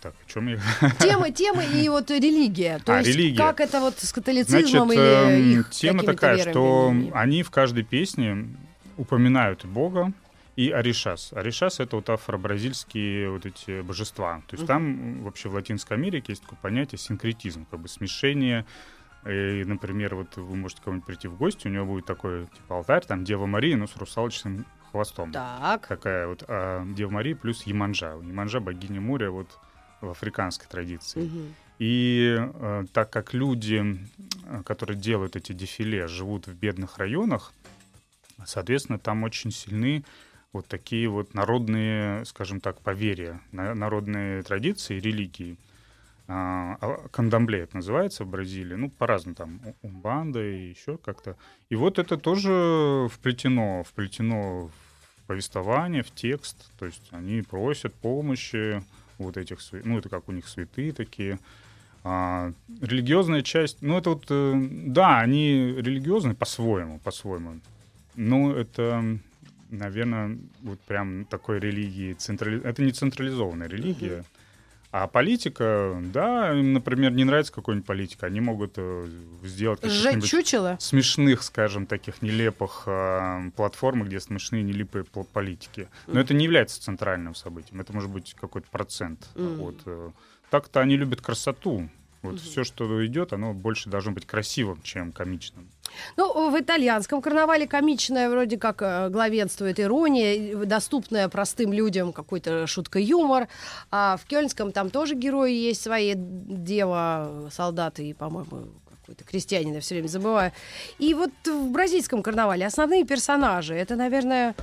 так, 0.00 0.14
о 0.26 0.30
чем 0.32 0.48
я? 0.48 0.58
Темы, 0.98 1.30
темы 1.30 1.64
и 1.64 1.88
вот 1.88 2.10
религия. 2.10 2.78
То 2.84 2.94
А, 2.94 2.98
есть 2.98 3.08
религия. 3.10 3.36
как 3.38 3.60
это 3.60 3.80
вот 3.80 3.98
с 3.98 4.12
католицизмом 4.12 4.88
Значит, 4.90 5.02
или 5.02 5.52
эм, 5.54 5.60
их 5.60 5.70
тема 5.70 6.02
такая, 6.02 6.38
что 6.38 6.48
верованиями? 6.50 7.10
они 7.14 7.42
в 7.42 7.50
каждой 7.50 7.84
песне 7.84 8.48
упоминают 8.96 9.64
Бога 9.64 10.12
и 10.56 10.70
Аришас. 10.70 11.32
Аришас— 11.32 11.80
это 11.80 11.96
вот 11.96 12.08
афро-бразильские 12.10 13.30
вот 13.30 13.46
эти 13.46 13.80
божества. 13.82 14.42
То 14.48 14.56
есть 14.56 14.62
Мгм. 14.62 14.66
там 14.66 15.22
вообще 15.24 15.48
в 15.48 15.54
Латинской 15.54 15.96
Америке 15.96 16.32
есть 16.32 16.42
такое 16.42 16.58
понятие 16.60 16.98
синкретизм, 16.98 17.66
как 17.70 17.80
бы 17.80 17.88
смешение. 17.88 18.66
И, 19.26 19.64
например, 19.66 20.14
вот 20.14 20.36
вы 20.36 20.56
можете 20.56 20.80
кому-нибудь 20.82 21.06
прийти 21.06 21.28
в 21.28 21.36
гости, 21.36 21.66
у 21.66 21.70
него 21.70 21.84
будет 21.84 22.06
такой 22.06 22.46
типа 22.46 22.76
алтарь, 22.76 23.04
там 23.04 23.24
Дева 23.24 23.44
Мария, 23.46 23.76
но 23.76 23.86
с 23.86 23.94
русалочным 23.96 24.64
хвостом. 24.90 25.30
Так. 25.32 25.86
Такая 25.86 26.26
вот 26.26 26.42
а, 26.48 26.84
Дева 26.86 27.10
Мария 27.10 27.36
плюс 27.36 27.62
Яманжа. 27.64 28.14
Яманжа— 28.22 28.60
богиня 28.60 29.00
моря 29.00 29.30
вот 29.30 29.46
в 30.00 30.10
африканской 30.10 30.66
традиции. 30.68 31.20
Мгм. 31.20 31.54
И 31.78 32.36
э, 32.38 32.84
так 32.92 33.10
как 33.10 33.32
люди, 33.32 33.98
э, 34.46 34.62
которые 34.64 34.98
делают 34.98 35.36
эти 35.36 35.52
дефиле, 35.52 36.08
живут 36.08 36.46
в 36.46 36.54
бедных 36.54 36.98
районах, 36.98 37.52
соответственно, 38.44 38.98
там 38.98 39.22
очень 39.22 39.50
сильны 39.50 40.04
вот 40.52 40.66
такие 40.66 41.08
вот 41.08 41.34
народные, 41.34 42.24
скажем 42.24 42.60
так, 42.60 42.80
поверья, 42.80 43.40
на- 43.52 43.74
народные 43.74 44.42
традиции, 44.42 44.98
религии. 44.98 45.56
А, 46.32 46.76
а, 46.80 47.08
Кандамбле 47.08 47.60
это 47.60 47.76
называется 47.76 48.24
в 48.24 48.28
Бразилии. 48.28 48.74
Ну, 48.74 48.90
по-разному 48.90 49.34
там, 49.34 49.60
умбанда 49.82 50.44
и 50.44 50.70
еще 50.70 50.96
как-то. 50.98 51.36
И 51.70 51.76
вот 51.76 51.98
это 51.98 52.16
тоже 52.16 53.08
вплетено, 53.10 53.82
вплетено 53.84 54.68
в 54.68 55.26
повествование, 55.26 56.02
в 56.02 56.10
текст. 56.10 56.70
То 56.78 56.86
есть 56.86 57.08
они 57.10 57.42
просят 57.42 57.94
помощи 57.94 58.82
вот 59.24 59.36
этих, 59.36 59.58
ну, 59.84 59.98
это 59.98 60.08
как 60.08 60.28
у 60.28 60.32
них 60.32 60.48
святые 60.48 60.92
такие. 60.92 61.38
А, 62.02 62.52
религиозная 62.80 63.42
часть, 63.42 63.82
ну, 63.82 63.98
это 63.98 64.10
вот, 64.10 64.24
э, 64.30 64.68
да, 64.86 65.20
они 65.20 65.74
религиозны 65.76 66.34
по-своему, 66.34 66.98
по-своему. 66.98 67.60
Ну, 68.16 68.52
это, 68.52 69.18
наверное, 69.68 70.38
вот 70.62 70.80
прям 70.80 71.26
такой 71.26 71.60
религии, 71.60 72.14
централи... 72.14 72.62
это 72.64 72.82
не 72.82 72.92
централизованная 72.92 73.68
религия, 73.68 74.24
а 74.92 75.06
политика, 75.06 75.96
да, 76.02 76.52
им, 76.52 76.72
например, 76.72 77.12
не 77.12 77.24
нравится 77.24 77.52
какой-нибудь 77.52 77.86
политик, 77.86 78.24
они 78.24 78.40
могут 78.40 78.72
э, 78.76 79.08
сделать 79.44 79.80
каких-нибудь 79.80 80.28
чучело? 80.28 80.76
смешных, 80.80 81.42
скажем, 81.44 81.86
таких 81.86 82.22
нелепых 82.22 82.84
э, 82.86 83.50
платформ, 83.54 84.02
где 84.02 84.18
смешные 84.18 84.62
нелепые 84.64 85.04
пол- 85.04 85.24
политики. 85.32 85.88
Но 86.08 86.18
это 86.18 86.34
не 86.34 86.44
является 86.44 86.82
центральным 86.82 87.34
событием. 87.36 87.80
Это 87.80 87.92
может 87.92 88.10
быть 88.10 88.34
какой-то 88.40 88.66
процент. 88.68 89.28
Мгм. 89.36 89.56
Вот, 89.56 89.76
э, 89.86 90.10
так-то 90.50 90.80
они 90.80 90.96
любят 90.96 91.20
красоту. 91.20 91.88
Вот 92.22 92.38
все, 92.40 92.64
что 92.64 93.06
идет, 93.06 93.32
оно 93.32 93.54
больше 93.54 93.88
должно 93.88 94.12
быть 94.12 94.26
красивым, 94.26 94.82
чем 94.82 95.10
комичным. 95.10 95.70
Ну, 96.16 96.50
в 96.50 96.60
итальянском 96.60 97.22
карнавале 97.22 97.66
комичная 97.66 98.28
вроде 98.28 98.58
как 98.58 98.82
э, 98.82 99.08
главенствует 99.08 99.80
ирония, 99.80 100.54
доступная 100.66 101.28
простым 101.28 101.72
людям 101.72 102.12
какой-то 102.12 102.66
шутка 102.66 102.98
юмор. 102.98 103.48
А 103.90 104.18
в 104.18 104.26
кёльнском 104.26 104.72
там 104.72 104.90
тоже 104.90 105.14
герои 105.14 105.52
есть 105.52 105.82
свои, 105.82 106.12
дева, 106.14 107.48
солдаты 107.50 108.08
и, 108.08 108.12
по-моему, 108.12 108.68
какой-то 109.00 109.24
крестьянин, 109.24 109.74
я 109.74 109.80
все 109.80 109.94
время 109.94 110.08
забываю. 110.08 110.52
И 110.98 111.14
вот 111.14 111.32
в 111.46 111.70
бразильском 111.70 112.22
карнавале 112.22 112.66
основные 112.66 113.04
персонажи, 113.04 113.74
это, 113.74 113.96
наверное, 113.96 114.54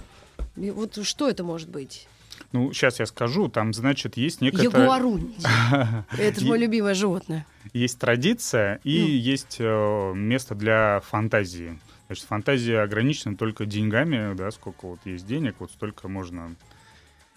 вот 0.55 1.03
что 1.03 1.29
это 1.29 1.43
может 1.43 1.69
быть? 1.69 2.07
Ну, 2.51 2.71
сейчас 2.71 2.99
я 2.99 3.05
скажу, 3.05 3.49
там, 3.49 3.73
значит, 3.73 4.17
есть 4.17 4.41
некоторая... 4.41 4.85
Ягуарунь. 4.85 5.33
Это 6.17 6.39
же 6.39 6.47
мое 6.47 6.59
любимое 6.59 6.93
животное. 6.93 7.45
Есть 7.73 7.99
традиция 7.99 8.79
и 8.83 9.01
Ну. 9.01 9.07
есть 9.07 9.57
э, 9.59 10.13
место 10.15 10.55
для 10.55 11.01
фантазии. 11.01 11.77
Значит, 12.07 12.25
фантазия 12.25 12.79
ограничена 12.81 13.35
только 13.35 13.65
деньгами, 13.65 14.33
да, 14.33 14.49
сколько 14.51 14.87
вот 14.87 14.99
есть 15.03 15.27
денег, 15.27 15.55
вот 15.59 15.71
столько 15.71 16.07
можно. 16.07 16.55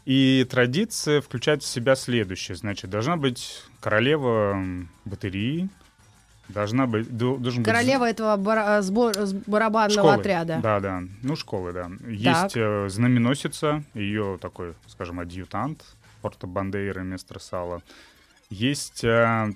И 0.04 0.46
традиция 0.48 1.20
включает 1.20 1.62
в 1.62 1.66
себя 1.66 1.96
следующее. 1.96 2.56
Значит, 2.56 2.88
должна 2.88 3.16
быть 3.16 3.64
королева 3.80 4.64
батареи, 5.04 5.68
должна 6.54 6.86
быть... 6.86 7.08
до- 7.16 7.36
должен 7.36 7.62
быть 7.62 7.66
Королева 7.72 8.08
этого 8.08 8.36
бара- 8.36 8.80
сбор- 8.82 9.14
с 9.26 9.32
барабанного 9.32 9.90
школы. 10.00 10.14
отряда. 10.14 10.60
Да, 10.62 10.80
да. 10.80 11.02
Ну, 11.22 11.36
школы, 11.36 11.72
да. 11.72 11.90
Есть 12.06 12.56
э, 12.56 12.88
знаменосица, 12.88 13.82
ее 13.94 14.38
такой, 14.40 14.74
скажем, 14.86 15.20
адъютант, 15.20 15.82
Порто 16.22 16.46
Бандейра, 16.46 17.00
Местро 17.00 17.38
Сала. 17.38 17.82
Есть 18.50 19.04
э, 19.04 19.52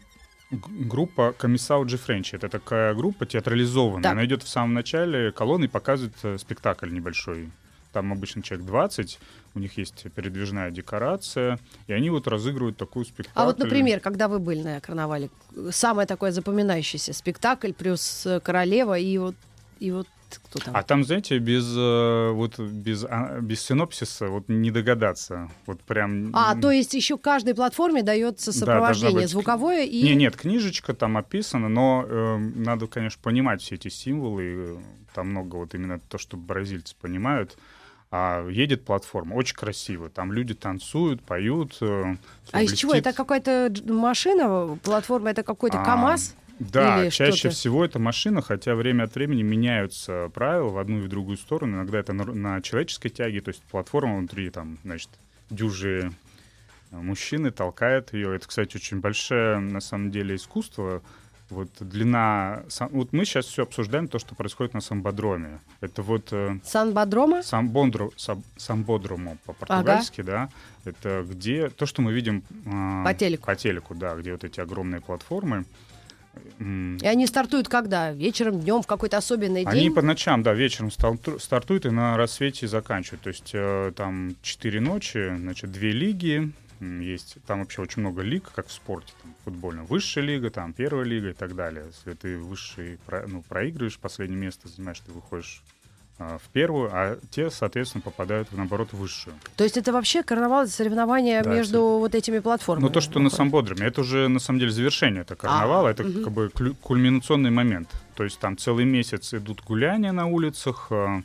группа 0.50 1.32
Комиссау 1.32 1.84
Джи 1.86 1.96
Френчи. 1.98 2.36
Это 2.36 2.48
такая 2.48 2.94
группа 2.94 3.26
театрализованная. 3.26 4.02
Так. 4.02 4.12
Она 4.12 4.24
идет 4.24 4.42
в 4.42 4.48
самом 4.48 4.74
начале 4.74 5.32
колонны 5.32 5.64
и 5.64 5.68
показывает 5.68 6.14
э, 6.22 6.38
спектакль 6.38 6.92
небольшой. 6.92 7.50
Там 7.94 8.12
обычно 8.12 8.42
человек 8.42 8.66
20, 8.66 9.20
у 9.54 9.58
них 9.60 9.78
есть 9.78 10.06
передвижная 10.16 10.72
декорация, 10.72 11.60
и 11.86 11.92
они 11.92 12.10
вот 12.10 12.26
разыгрывают 12.26 12.76
такую 12.76 13.04
спектакль. 13.04 13.40
А 13.40 13.44
вот, 13.44 13.58
например, 13.58 14.00
когда 14.00 14.26
вы 14.26 14.40
были 14.40 14.62
на 14.62 14.80
карнавале, 14.80 15.30
самое 15.70 16.08
такое 16.08 16.32
запоминающееся 16.32 17.12
спектакль 17.12 17.72
плюс 17.72 18.26
э, 18.26 18.40
королева 18.40 18.98
и 18.98 19.16
вот 19.18 19.36
и 19.78 19.92
вот 19.92 20.08
кто 20.38 20.58
там? 20.58 20.76
А 20.76 20.82
там, 20.82 21.04
знаете, 21.04 21.38
без 21.38 21.64
э, 21.76 22.30
вот 22.32 22.58
без 22.58 23.04
а, 23.08 23.38
без 23.40 23.60
синопсиса 23.60 24.26
вот 24.26 24.48
не 24.48 24.72
догадаться, 24.72 25.50
вот 25.66 25.80
прям. 25.82 26.30
А, 26.34 26.56
то 26.56 26.72
есть 26.72 26.94
еще 26.94 27.16
каждой 27.16 27.54
платформе 27.54 28.02
дается 28.02 28.52
сопровождение 28.52 29.22
быть... 29.22 29.30
звуковое 29.30 29.84
и. 29.84 30.02
Не, 30.02 30.16
нет, 30.16 30.36
книжечка 30.36 30.94
там 30.94 31.16
описана, 31.16 31.68
но 31.68 32.04
э, 32.08 32.38
надо, 32.38 32.88
конечно, 32.88 33.20
понимать 33.22 33.62
все 33.62 33.76
эти 33.76 33.88
символы. 33.88 34.78
Там 35.14 35.28
много 35.28 35.56
вот 35.56 35.74
именно 35.74 36.00
то, 36.00 36.18
что 36.18 36.36
бразильцы 36.36 36.96
понимают. 37.00 37.56
А 38.10 38.48
едет 38.48 38.84
платформа, 38.84 39.34
очень 39.34 39.56
красиво. 39.56 40.08
Там 40.08 40.32
люди 40.32 40.54
танцуют, 40.54 41.22
поют. 41.22 41.78
Э, 41.80 42.14
а 42.52 42.62
из 42.62 42.72
чего? 42.74 42.94
Это 42.94 43.12
какая-то 43.12 43.72
машина, 43.86 44.78
платформа, 44.82 45.30
это 45.30 45.42
какой-то 45.42 45.80
а, 45.80 45.84
КАМАЗ? 45.84 46.36
Да, 46.60 47.02
Или 47.02 47.10
чаще 47.10 47.48
всего 47.48 47.84
это 47.84 47.98
машина, 47.98 48.40
хотя 48.40 48.74
время 48.74 49.04
от 49.04 49.14
времени 49.14 49.42
меняются 49.42 50.30
правила 50.32 50.68
в 50.68 50.78
одну 50.78 50.98
и 50.98 51.02
в 51.02 51.08
другую 51.08 51.36
сторону. 51.36 51.76
Иногда 51.78 51.98
это 51.98 52.12
на, 52.12 52.24
на 52.24 52.62
человеческой 52.62 53.08
тяге, 53.08 53.40
то 53.40 53.48
есть 53.48 53.62
платформа 53.62 54.18
внутри, 54.18 54.50
там, 54.50 54.78
значит, 54.84 55.10
дюжи 55.50 56.12
э, 56.92 56.96
мужчины 56.96 57.50
толкают 57.50 58.12
ее. 58.12 58.36
Это, 58.36 58.46
кстати, 58.46 58.76
очень 58.76 59.00
большое, 59.00 59.58
на 59.58 59.80
самом 59.80 60.12
деле, 60.12 60.36
искусство. 60.36 61.02
Вот 61.50 61.68
длина... 61.80 62.62
Вот 62.90 63.12
мы 63.12 63.24
сейчас 63.24 63.46
все 63.46 63.62
обсуждаем 63.64 64.08
то, 64.08 64.18
что 64.18 64.34
происходит 64.34 64.74
на 64.74 64.80
самбодроме. 64.80 65.60
Это 65.80 66.02
вот... 66.02 66.28
Э, 66.32 66.58
Санбодрома? 66.64 67.42
Самбондру, 67.42 68.12
самбодрому 68.56 69.36
по-португальски, 69.44 70.22
ага. 70.22 70.30
да. 70.84 70.90
Это 70.90 71.24
где... 71.28 71.68
То, 71.68 71.86
что 71.86 72.02
мы 72.02 72.12
видим... 72.12 72.42
Э, 72.64 73.04
по 73.04 73.14
телеку. 73.14 73.46
По 73.46 73.56
телеку, 73.56 73.94
да, 73.94 74.14
где 74.14 74.32
вот 74.32 74.44
эти 74.44 74.60
огромные 74.60 75.00
платформы. 75.00 75.64
И 76.58 77.06
они 77.06 77.26
стартуют 77.26 77.68
когда? 77.68 78.12
Вечером, 78.12 78.60
днем, 78.60 78.82
в 78.82 78.86
какой-то 78.86 79.16
особенный 79.16 79.60
они 79.60 79.70
день? 79.70 79.86
Они 79.86 79.90
по 79.90 80.02
ночам, 80.02 80.42
да, 80.42 80.52
вечером 80.52 80.90
стартуют 80.90 81.86
и 81.86 81.90
на 81.90 82.16
рассвете 82.16 82.66
заканчивают. 82.66 83.22
То 83.22 83.28
есть 83.28 83.50
э, 83.52 83.92
там 83.94 84.34
четыре 84.42 84.80
ночи, 84.80 85.36
значит, 85.36 85.70
две 85.70 85.92
лиги, 85.92 86.52
есть, 87.00 87.36
там 87.46 87.60
вообще 87.60 87.82
очень 87.82 88.00
много 88.00 88.22
лиг, 88.22 88.50
как 88.54 88.68
в 88.68 88.72
спорте, 88.72 89.12
там, 89.22 89.34
футбольно. 89.44 89.84
Высшая 89.84 90.22
лига, 90.22 90.50
там, 90.50 90.72
первая 90.72 91.04
лига 91.04 91.30
и 91.30 91.34
так 91.34 91.54
далее. 91.54 91.86
Если 91.86 92.14
ты 92.14 92.38
высший, 92.38 92.98
ну, 93.26 93.42
проигрываешь, 93.42 93.98
последнее 93.98 94.38
место 94.38 94.68
занимаешь, 94.68 95.00
ты 95.00 95.12
выходишь 95.12 95.62
а, 96.16 96.38
в 96.38 96.48
первую, 96.52 96.90
а 96.92 97.18
те, 97.30 97.50
соответственно, 97.50 98.02
попадают, 98.02 98.48
наоборот, 98.52 98.90
в 98.92 98.98
высшую. 98.98 99.34
То 99.56 99.64
есть 99.64 99.76
это 99.76 99.92
вообще 99.92 100.22
карнавал, 100.22 100.68
соревнования 100.68 101.42
да, 101.42 101.52
между 101.52 101.78
это... 101.78 101.98
вот 101.98 102.14
этими 102.14 102.38
платформами? 102.38 102.86
Ну, 102.86 102.90
то, 102.90 103.00
что 103.00 103.14
выходит. 103.14 103.32
на 103.32 103.36
самбодроме, 103.36 103.86
это 103.86 104.02
уже, 104.02 104.28
на 104.28 104.38
самом 104.38 104.60
деле, 104.60 104.70
завершение 104.70 105.22
это 105.22 105.34
карнавала, 105.34 105.88
а, 105.88 105.90
это 105.90 106.04
угу. 106.04 106.22
как 106.22 106.32
бы 106.32 106.50
кульминационный 106.80 107.50
момент. 107.50 107.90
То 108.14 108.22
есть 108.22 108.38
там 108.38 108.56
целый 108.56 108.84
месяц 108.84 109.34
идут 109.34 109.62
гуляния 109.64 110.12
на 110.12 110.26
улицах 110.26 110.86
э, 110.90 111.22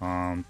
э, 0.00 0.42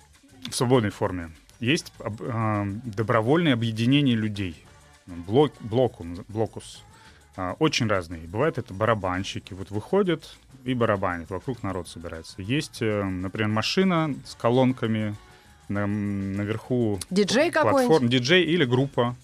в 0.50 0.54
свободной 0.54 0.90
форме. 0.90 1.30
Есть 1.60 1.92
э, 1.98 2.64
добровольное 2.84 3.52
объединение 3.52 4.16
людей, 4.16 4.64
блок, 5.06 5.52
блокум, 5.60 6.24
блокус, 6.28 6.82
э, 7.36 7.54
очень 7.58 7.86
разные. 7.86 8.26
Бывает 8.26 8.56
это 8.56 8.72
барабанщики, 8.72 9.52
вот 9.52 9.70
выходят 9.70 10.36
и 10.64 10.72
барабанит, 10.74 11.28
вокруг 11.30 11.62
народ 11.62 11.86
собирается. 11.86 12.40
Есть, 12.40 12.80
э, 12.80 13.04
например, 13.04 13.48
машина 13.48 14.14
с 14.24 14.34
колонками, 14.34 15.14
на, 15.68 15.86
наверху 15.86 16.98
диджей 17.10 17.52
платформ, 17.52 18.08
диджей 18.08 18.42
или 18.42 18.64
группа, 18.64 19.14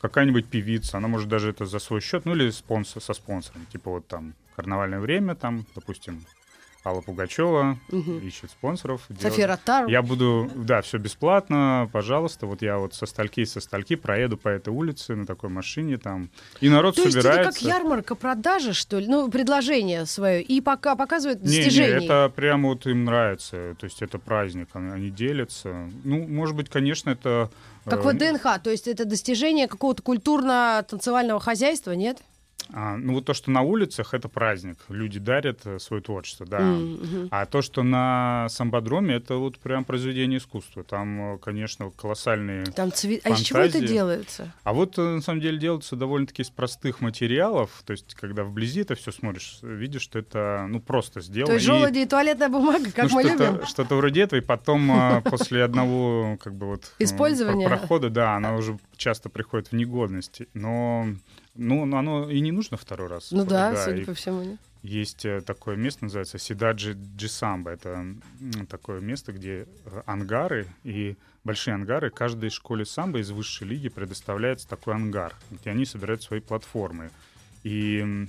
какая-нибудь 0.00 0.46
певица, 0.46 0.96
она 0.96 1.08
может 1.08 1.28
даже 1.28 1.50
это 1.50 1.66
за 1.66 1.78
свой 1.78 2.00
счет, 2.00 2.24
ну 2.24 2.34
или 2.34 2.50
спонсор, 2.50 3.02
со 3.02 3.12
спонсором, 3.12 3.66
типа 3.66 3.90
вот 3.90 4.06
там 4.06 4.34
карнавальное 4.56 4.98
время, 4.98 5.34
там, 5.34 5.66
допустим, 5.74 6.24
Алла 6.84 7.02
Пугачева 7.02 7.78
угу. 7.90 8.18
ищет 8.18 8.50
спонсоров. 8.50 9.06
София 9.20 9.46
Ротару. 9.46 9.88
Я 9.88 10.02
буду, 10.02 10.50
да, 10.54 10.80
все 10.80 10.98
бесплатно, 10.98 11.90
пожалуйста. 11.92 12.46
Вот 12.46 12.62
я 12.62 12.78
вот 12.78 12.94
со 12.94 13.06
стальки, 13.06 13.44
со 13.44 13.60
стальки 13.60 13.96
проеду 13.96 14.38
по 14.38 14.48
этой 14.48 14.70
улице 14.70 15.14
на 15.14 15.26
такой 15.26 15.50
машине 15.50 15.98
там. 15.98 16.30
И 16.60 16.68
народ 16.68 16.96
То 16.96 17.02
собирается. 17.02 17.28
есть 17.28 17.48
это 17.48 17.52
как 17.52 17.62
ярмарка 17.62 18.14
продажи, 18.14 18.72
что 18.72 18.98
ли? 18.98 19.06
Ну, 19.06 19.30
предложение 19.30 20.06
свое. 20.06 20.42
И 20.42 20.60
пока 20.60 20.96
показывают 20.96 21.42
достижения. 21.42 21.94
Не, 21.94 22.00
не, 22.00 22.04
это 22.06 22.32
прямо 22.34 22.70
вот 22.70 22.86
им 22.86 23.04
нравится. 23.04 23.76
То 23.78 23.84
есть 23.84 24.00
это 24.00 24.18
праздник, 24.18 24.68
они 24.72 25.10
делятся. 25.10 25.90
Ну, 26.04 26.26
может 26.26 26.56
быть, 26.56 26.70
конечно, 26.70 27.10
это... 27.10 27.50
Как 27.84 28.00
э, 28.00 28.02
вот 28.02 28.16
ДНХ, 28.16 28.62
то 28.62 28.70
есть 28.70 28.88
это 28.88 29.04
достижение 29.04 29.68
какого-то 29.68 30.02
культурно-танцевального 30.02 31.40
хозяйства, 31.40 31.92
нет? 31.92 32.18
А, 32.72 32.96
ну 32.96 33.14
вот 33.14 33.24
то, 33.24 33.34
что 33.34 33.50
на 33.50 33.62
улицах, 33.62 34.14
это 34.14 34.28
праздник. 34.28 34.78
Люди 34.88 35.18
дарят 35.18 35.60
э, 35.64 35.78
свое 35.78 36.02
творчество, 36.02 36.46
да. 36.46 36.60
Mm-hmm. 36.60 37.28
А 37.30 37.46
то, 37.46 37.62
что 37.62 37.82
на 37.82 38.48
самбодроме, 38.48 39.16
это 39.16 39.36
вот 39.36 39.58
прям 39.58 39.84
произведение 39.84 40.38
искусства. 40.38 40.84
Там, 40.84 41.34
э, 41.34 41.38
конечно, 41.38 41.90
колоссальные 41.90 42.66
Там 42.66 42.92
цвет... 42.92 43.22
А 43.24 43.30
из 43.30 43.40
чего 43.40 43.60
это 43.60 43.80
делается? 43.80 44.52
А 44.62 44.72
вот, 44.72 44.98
э, 44.98 45.02
на 45.02 45.20
самом 45.20 45.40
деле, 45.40 45.58
делается 45.58 45.96
довольно-таки 45.96 46.42
из 46.42 46.50
простых 46.50 47.00
материалов. 47.00 47.70
То 47.84 47.92
есть, 47.92 48.14
когда 48.14 48.44
вблизи 48.44 48.82
это 48.82 48.94
все 48.94 49.10
смотришь, 49.10 49.58
видишь, 49.62 50.02
что 50.02 50.18
это, 50.18 50.66
ну, 50.68 50.80
просто 50.80 51.20
сделано. 51.20 51.48
То 51.48 51.54
есть 51.54 51.66
желуди 51.66 51.98
и, 51.98 52.02
и 52.02 52.06
туалетная 52.06 52.48
бумага, 52.48 52.92
как 52.92 53.10
ну, 53.10 53.16
мы 53.16 53.22
что-то, 53.24 53.46
любим? 53.46 53.66
Что-то 53.66 53.96
вроде 53.96 54.22
этого, 54.22 54.38
и 54.38 54.42
потом 54.42 55.22
после 55.24 55.64
одного, 55.64 56.38
как 56.42 56.54
бы 56.54 56.66
вот... 56.66 56.92
Использования? 56.98 57.66
Прохода, 57.66 58.10
да, 58.10 58.36
она 58.36 58.54
уже 58.54 58.78
часто 58.96 59.28
приходит 59.28 59.68
в 59.68 59.72
негодность. 59.72 60.42
Но 60.54 61.06
ну, 61.54 61.82
оно 61.96 62.30
и 62.30 62.40
не 62.40 62.52
нужно 62.52 62.76
второй 62.76 63.08
раз. 63.08 63.30
Ну 63.30 63.44
да, 63.44 63.72
да 63.72 63.84
судя 63.84 64.04
по 64.04 64.14
всему. 64.14 64.42
Нет. 64.42 64.60
Есть 64.82 65.26
э, 65.26 65.42
такое 65.42 65.76
место, 65.76 66.04
называется 66.04 66.38
Сидаджи 66.38 66.96
Джисамба. 67.16 67.72
Это 67.72 68.04
такое 68.68 69.00
место, 69.00 69.32
где 69.32 69.66
э, 69.84 70.02
ангары 70.06 70.68
и 70.84 71.16
большие 71.44 71.74
ангары. 71.74 72.10
Каждой 72.10 72.48
школе 72.48 72.86
самбо 72.86 73.18
из 73.18 73.30
высшей 73.30 73.68
лиги 73.68 73.90
предоставляется 73.90 74.66
такой 74.66 74.94
ангар, 74.94 75.34
где 75.50 75.70
они 75.70 75.84
собирают 75.84 76.22
свои 76.22 76.40
платформы. 76.40 77.10
И 77.62 78.26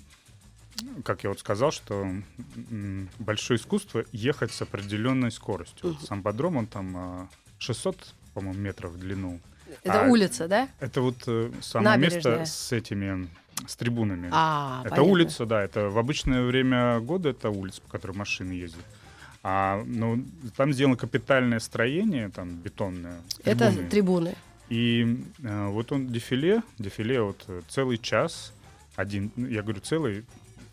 как 1.05 1.23
я 1.23 1.29
вот 1.29 1.39
сказал, 1.39 1.71
что 1.71 2.05
большое 3.19 3.57
искусство 3.57 4.03
ехать 4.11 4.51
с 4.51 4.61
определенной 4.61 5.31
скоростью. 5.31 5.91
Uh-huh. 5.91 6.05
Самбодром, 6.05 6.57
он 6.57 6.67
там 6.67 7.29
600, 7.59 7.95
э, 7.95 7.99
по-моему, 8.33 8.59
метров 8.59 8.91
в 8.91 8.99
длину. 8.99 9.39
Это 9.83 10.05
а 10.05 10.07
улица, 10.07 10.47
да? 10.47 10.69
Это 10.79 11.01
вот 11.01 11.17
э, 11.27 11.51
самое 11.61 11.97
Набережная. 11.97 12.39
место 12.39 12.45
с 12.45 12.71
этими 12.71 13.29
с 13.67 13.75
трибунами. 13.75 14.29
А, 14.31 14.81
это 14.81 14.91
понятно. 14.91 15.11
улица, 15.11 15.45
да. 15.45 15.63
Это 15.63 15.89
в 15.89 15.97
обычное 15.97 16.43
время 16.43 16.99
года 16.99 17.29
это 17.29 17.49
улица, 17.49 17.81
по 17.81 17.89
которой 17.89 18.13
машины 18.17 18.53
ездят. 18.53 18.83
А 19.43 19.83
ну, 19.85 20.23
там 20.55 20.71
сделано 20.73 20.97
капитальное 20.97 21.59
строение, 21.59 22.29
там 22.29 22.55
бетонное. 22.55 23.21
Трибуны. 23.43 23.69
Это 23.69 23.89
трибуны. 23.89 24.35
И 24.69 25.25
э, 25.43 25.67
вот 25.67 25.91
он 25.91 26.07
дефиле, 26.07 26.63
дефиле 26.77 27.21
вот 27.21 27.43
э, 27.47 27.61
целый 27.67 27.97
час, 27.97 28.53
один, 28.95 29.31
я 29.35 29.63
говорю 29.63 29.81
целый, 29.81 30.25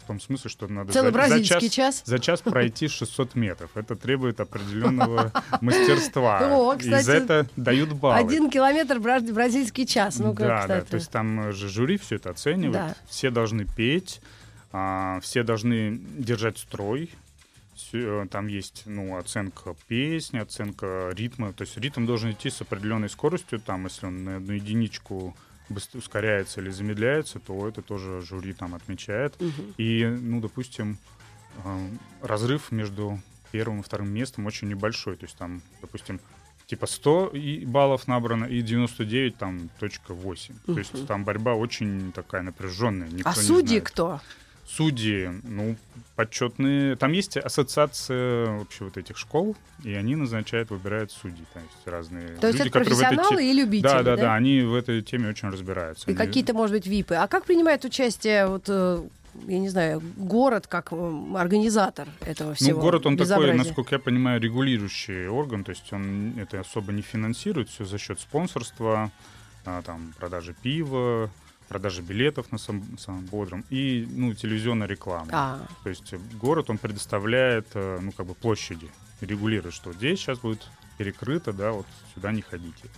том 0.09 0.21
смысле, 0.21 0.51
что 0.51 0.67
надо 0.67 0.93
Целый 0.93 1.13
за, 1.13 1.29
за, 1.29 1.45
час, 1.45 1.65
час? 1.65 2.03
за 2.05 2.19
час 2.19 2.41
пройти 2.41 2.89
600 2.89 3.35
метров. 3.35 3.71
Это 3.75 3.95
требует 3.95 4.41
определенного 4.41 5.33
мастерства. 5.61 6.41
О, 6.51 6.77
кстати, 6.77 7.01
и 7.01 7.05
за 7.05 7.13
это 7.13 7.47
дают 7.57 7.93
баллы. 7.93 8.19
Один 8.19 8.51
километр 8.51 8.99
бразильский 8.99 9.87
час. 9.87 10.19
Ну, 10.19 10.33
да, 10.33 10.67
да, 10.67 10.81
то 10.81 10.97
есть 10.97 11.11
там 11.11 11.53
же 11.53 11.69
жюри 11.69 11.99
все 11.99 12.17
это 12.17 12.31
оценивает. 12.31 12.73
Да. 12.73 12.95
Все 13.07 13.31
должны 13.31 13.67
петь, 13.67 14.21
а, 14.73 15.21
все 15.21 15.43
должны 15.43 15.99
держать 15.99 16.59
строй, 16.59 17.11
э, 17.93 18.27
там 18.31 18.47
есть 18.47 18.85
ну, 18.87 19.19
оценка 19.19 19.77
песни, 19.87 20.39
оценка 20.39 21.11
ритма. 21.15 21.53
То 21.53 21.63
есть 21.63 21.77
ритм 21.77 22.07
должен 22.07 22.33
идти 22.33 22.49
с 22.49 22.63
определенной 22.63 23.11
скоростью. 23.11 23.61
Там, 23.61 23.85
если 23.85 24.07
он 24.07 24.25
на 24.25 24.37
одну 24.37 24.55
единичку 24.55 25.37
быстро 25.69 25.99
ускоряется 25.99 26.61
или 26.61 26.71
замедляется, 26.71 27.39
то 27.39 27.69
это 27.69 27.83
тоже 27.83 28.23
жюри 28.23 28.53
там 28.53 28.75
отмечает. 28.75 29.41
Угу. 29.41 29.75
И, 29.77 30.05
ну, 30.05 30.41
допустим, 30.41 30.99
э, 31.65 31.89
разрыв 32.23 32.71
между 32.73 33.21
первым 33.51 33.81
и 33.81 33.83
вторым 33.83 34.11
местом 34.11 34.47
очень 34.47 34.69
небольшой. 34.69 35.17
То 35.17 35.27
есть 35.27 35.37
там, 35.37 35.63
допустим, 35.81 36.21
типа 36.67 36.87
100 36.87 37.33
баллов 37.67 38.07
набрано 38.09 38.45
и 38.45 38.61
99 38.63 39.37
там 39.37 39.71
точка 39.79 40.15
8. 40.15 40.55
Угу. 40.55 40.73
То 40.75 40.79
есть 40.79 41.07
там 41.07 41.25
борьба 41.25 41.55
очень 41.55 42.13
такая 42.13 42.43
напряженная. 42.43 43.09
Никто 43.09 43.31
а 43.31 43.35
судьи 43.35 43.81
кто? 43.81 44.21
Судьи, 44.69 45.31
ну, 45.45 45.77
почетные. 46.15 46.95
Там 46.97 47.13
есть 47.13 47.39
ассоциация 47.39 48.59
вообще 48.59 48.85
вот 48.85 48.99
этих 48.99 49.17
школ, 49.17 49.57
и 49.83 49.95
они 49.95 50.15
назначают, 50.15 50.71
выбирают 50.71 51.11
судьи. 51.11 51.45
То 51.55 51.61
есть 51.61 51.87
разные 51.87 52.29
То 52.37 52.49
есть 52.49 52.59
люди, 52.59 52.69
это 52.69 52.81
профессионалы 52.81 53.35
этой... 53.35 53.47
и 53.47 53.53
любители, 53.55 53.83
да, 53.83 54.03
да, 54.03 54.17
да, 54.17 54.23
да, 54.23 54.35
они 54.35 54.61
в 54.61 54.75
этой 54.75 55.01
теме 55.01 55.31
очень 55.31 55.49
разбираются. 55.49 56.05
И 56.07 56.11
они... 56.11 56.19
какие-то, 56.19 56.53
может 56.53 56.77
быть, 56.77 56.87
випы. 56.87 57.15
А 57.15 57.29
как 57.29 57.45
принимает 57.45 57.85
участие 57.87 58.47
вот 58.47 58.65
э, 58.69 59.03
я 59.47 59.59
не 59.59 59.69
знаю, 59.69 60.03
город 60.17 60.67
как 60.67 60.93
м, 60.93 61.37
организатор 61.37 62.09
этого 62.21 62.55
всего. 62.55 62.77
Ну, 62.77 62.83
город, 62.83 63.07
он 63.07 63.17
такой, 63.17 63.55
насколько 63.55 63.95
я 63.95 63.99
понимаю, 63.99 64.41
регулирующий 64.41 65.29
орган, 65.29 65.65
то 65.65 65.71
есть 65.71 65.91
он 65.93 66.39
это 66.39 66.61
особо 66.61 66.93
не 66.93 67.03
финансирует, 67.03 67.69
все 67.69 67.85
за 67.85 67.99
счет 67.99 68.21
спонсорства, 68.21 69.11
а, 69.65 69.83
там, 69.83 70.13
продажи 70.19 70.55
пива, 70.61 71.31
продажи 71.69 72.03
билетов 72.03 72.51
на 72.53 72.59
сам, 72.59 72.99
самом 72.99 73.25
бодром 73.27 73.65
и, 73.71 74.07
ну, 74.11 74.35
телевизионной 74.35 74.87
рекламы. 74.87 75.31
А, 75.33 75.59
То 75.83 75.91
есть 75.91 76.13
э, 76.13 76.19
город, 76.41 76.71
он 76.71 76.79
предоставляет, 76.79 77.69
э, 77.75 77.99
ну, 78.01 78.13
как 78.13 78.27
бы 78.27 78.35
площади, 78.35 78.89
регулирует, 79.21 79.75
что 79.75 79.93
здесь 79.93 80.19
сейчас 80.19 80.39
будет 80.39 80.67
перекрыто, 80.97 81.53
да, 81.53 81.73
вот 81.73 81.87
сюда 82.15 82.33
не 82.33 82.43
ходите. 82.43 82.89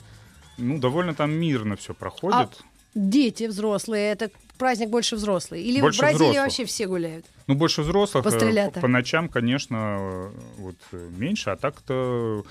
Ну, 0.58 0.78
довольно 0.78 1.14
там 1.14 1.32
мирно 1.32 1.76
все 1.76 1.94
проходит. 1.94 2.36
дети 2.94 3.44
взрослые, 3.44 4.12
это 4.12 4.30
праздник 4.58 4.90
больше 4.90 5.16
взрослый? 5.16 5.62
Или 5.62 5.80
Больше 5.80 5.98
в 5.98 6.00
Бразилии 6.02 6.18
взрослых. 6.18 6.42
вообще 6.44 6.64
все 6.66 6.86
гуляют? 6.86 7.26
Ну, 7.46 7.54
больше 7.54 7.82
взрослых. 7.82 8.24
э. 8.26 8.70
По, 8.70 8.80
по 8.80 8.88
ночам, 8.88 9.28
конечно, 9.28 10.30
вот 10.58 10.76
меньше, 10.92 11.50
а 11.50 11.56
так-то... 11.56 12.44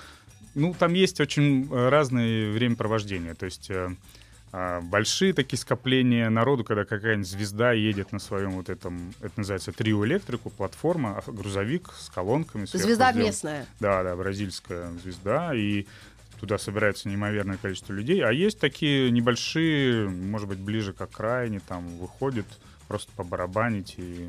Ну, 0.56 0.74
там 0.76 0.94
есть 0.94 1.20
очень 1.20 1.68
разные 1.70 2.50
времяпровождения. 2.50 3.34
То 3.34 3.46
есть 3.46 3.70
а, 3.70 3.94
большие 4.52 5.32
такие 5.32 5.58
скопления 5.58 6.28
народу, 6.28 6.64
когда 6.64 6.84
какая-нибудь 6.84 7.28
звезда 7.28 7.72
едет 7.72 8.12
на 8.12 8.18
своем 8.18 8.52
вот 8.52 8.68
этом, 8.68 9.14
это 9.20 9.32
называется 9.36 9.72
трио 9.72 10.04
электрику, 10.06 10.50
платформа, 10.50 11.22
а, 11.24 11.30
грузовик 11.30 11.90
с 11.96 12.10
колонками. 12.10 12.64
Звезда 12.66 13.12
сделан. 13.12 13.26
местная. 13.26 13.66
Да, 13.78 14.02
да, 14.02 14.16
бразильская 14.16 14.90
звезда, 15.02 15.54
и 15.54 15.86
туда 16.40 16.58
собирается 16.58 17.08
неимоверное 17.08 17.58
количество 17.58 17.92
людей. 17.92 18.24
А 18.24 18.32
есть 18.32 18.58
такие 18.58 19.10
небольшие, 19.10 20.08
может 20.08 20.48
быть, 20.48 20.58
ближе 20.58 20.92
к 20.92 21.00
окраине, 21.00 21.60
там 21.60 21.86
выходят 21.98 22.46
просто 22.88 23.12
побарабанить 23.14 23.94
и 23.98 24.28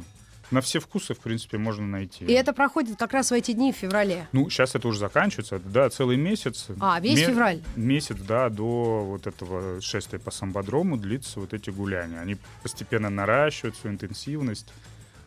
на 0.52 0.62
все 0.62 0.80
вкусы, 0.80 1.14
в 1.14 1.20
принципе, 1.20 1.58
можно 1.58 1.88
найти. 1.88 2.26
И 2.26 2.32
это 2.34 2.54
проходит 2.54 2.98
как 3.00 3.14
раз 3.14 3.32
в 3.32 3.34
эти 3.34 3.54
дни 3.54 3.72
в 3.72 3.76
феврале. 3.76 4.28
Ну, 4.32 4.50
сейчас 4.50 4.76
это 4.76 4.88
уже 4.88 5.00
заканчивается, 5.00 5.60
да, 5.60 5.90
целый 5.90 6.18
месяц. 6.18 6.68
А, 6.80 7.00
весь 7.00 7.20
Ме- 7.20 7.26
февраль. 7.28 7.62
Месяц, 7.76 8.18
да, 8.18 8.50
до 8.50 9.04
вот 9.06 9.28
этого 9.28 9.82
шествия 9.82 10.20
по 10.20 10.32
самбодрому 10.32 10.98
длится 10.98 11.40
вот 11.40 11.54
эти 11.54 11.70
гуляния. 11.70 12.20
Они 12.20 12.38
постепенно 12.64 13.10
наращивают 13.10 13.76
свою 13.78 13.96
интенсивность. 13.96 14.68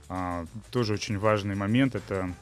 А, 0.09 0.45
тоже 0.71 0.93
очень 0.95 1.19
важный 1.19 1.55
момент— 1.55 1.95
это 1.97 2.33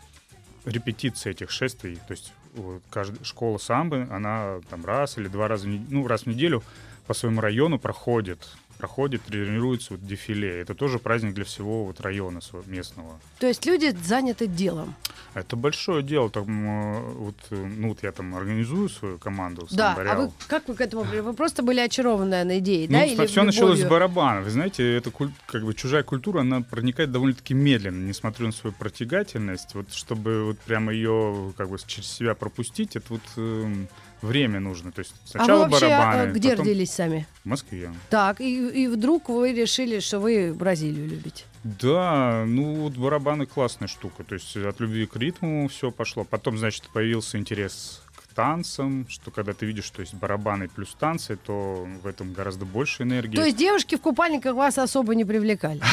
репетиция 0.64 1.30
этих 1.32 1.50
шествий. 1.50 1.96
То 2.08 2.12
есть 2.12 2.32
вот 2.54 2.82
кажд- 2.90 3.24
школа 3.24 3.58
самбы, 3.58 4.06
она 4.10 4.60
там 4.70 4.84
раз 4.84 5.18
или 5.18 5.28
два 5.28 5.48
раза, 5.48 5.66
в 5.66 5.68
не- 5.70 5.86
ну, 5.88 6.06
раз 6.06 6.22
в 6.22 6.26
неделю 6.26 6.62
по 7.06 7.14
своему 7.14 7.40
району 7.40 7.78
проходит 7.78 8.48
проходит, 8.82 9.22
тренируется 9.22 9.92
вот 9.92 10.04
дефиле. 10.04 10.60
Это 10.60 10.74
тоже 10.74 10.98
праздник 10.98 11.34
для 11.34 11.44
всего 11.44 11.84
вот 11.84 12.00
района 12.00 12.38
сво- 12.38 12.68
местного. 12.68 13.20
То 13.38 13.46
есть 13.46 13.64
люди 13.64 13.96
заняты 14.02 14.48
делом. 14.48 14.96
Это 15.34 15.54
большое 15.54 16.02
дело. 16.02 16.28
Там, 16.30 16.46
э, 16.48 17.00
вот, 17.14 17.36
э, 17.50 17.54
ну, 17.54 17.90
вот 17.90 18.02
я 18.02 18.10
там 18.10 18.34
организую 18.34 18.88
свою 18.88 19.18
команду. 19.18 19.68
Да, 19.70 19.92
а 19.92 19.94
«Самбо 19.94 20.00
вы 20.00 20.04
Реал». 20.04 20.32
как 20.48 20.68
вы 20.68 20.74
к 20.74 20.80
этому 20.80 21.04
пришли? 21.04 21.20
Вы 21.20 21.32
просто 21.32 21.62
были 21.62 21.78
очарованы, 21.78 22.30
наверное, 22.30 22.58
идеей, 22.58 22.88
да? 22.88 22.98
Ну, 22.98 23.04
Или 23.04 23.26
все 23.26 23.44
началось 23.44 23.80
с 23.80 23.84
барабана. 23.84 24.40
Вы 24.40 24.50
знаете, 24.50 24.96
это 24.96 25.12
как 25.46 25.64
бы 25.64 25.74
чужая 25.74 26.02
культура, 26.02 26.40
она 26.40 26.60
проникает 26.62 27.12
довольно-таки 27.12 27.54
медленно, 27.54 28.04
несмотря 28.08 28.46
на 28.46 28.52
свою 28.52 28.74
протягательность. 28.74 29.74
Вот 29.74 29.92
чтобы 29.92 30.44
вот 30.44 30.58
прямо 30.58 30.92
ее 30.92 31.52
как 31.56 31.68
бы 31.68 31.78
через 31.86 32.08
себя 32.08 32.34
пропустить, 32.34 32.96
это 32.96 33.06
вот 33.10 33.22
эм, 33.36 33.88
время 34.22 34.60
нужно. 34.60 34.92
То 34.92 35.00
есть 35.00 35.12
А 35.12 35.22
вы 35.22 35.28
сначала 35.30 35.68
вообще 35.68 35.86
а, 35.86 35.98
барабаны, 35.98 36.32
где 36.32 36.50
потом 36.50 36.66
родились 36.66 36.90
сами? 36.92 37.26
в 37.44 37.48
Москве. 37.48 37.90
Так, 38.10 38.40
и, 38.40 38.84
и 38.84 38.86
вдруг 38.86 39.28
вы 39.28 39.52
решили, 39.52 40.00
что 40.00 40.20
вы 40.20 40.54
Бразилию 40.54 41.08
любите. 41.08 41.44
Да, 41.64 42.44
ну 42.46 42.74
вот 42.74 42.94
барабаны 42.94 43.46
классная 43.46 43.88
штука. 43.88 44.24
То 44.24 44.34
есть 44.34 44.56
от 44.56 44.80
любви 44.80 45.06
к 45.06 45.16
ритму 45.16 45.68
все 45.68 45.90
пошло. 45.90 46.24
Потом, 46.24 46.58
значит, 46.58 46.88
появился 46.92 47.38
интерес 47.38 48.02
к 48.16 48.34
танцам, 48.34 49.06
что 49.08 49.30
когда 49.30 49.52
ты 49.52 49.66
видишь, 49.66 49.84
что 49.84 50.00
есть 50.00 50.14
барабаны 50.14 50.68
плюс 50.68 50.96
танцы, 50.98 51.36
то 51.36 51.86
в 52.02 52.06
этом 52.06 52.32
гораздо 52.32 52.64
больше 52.64 53.02
энергии. 53.04 53.36
То 53.36 53.44
есть 53.44 53.56
девушки 53.56 53.96
в 53.96 54.00
купальниках 54.00 54.54
вас 54.54 54.78
особо 54.78 55.14
не 55.14 55.24
привлекали? 55.24 55.80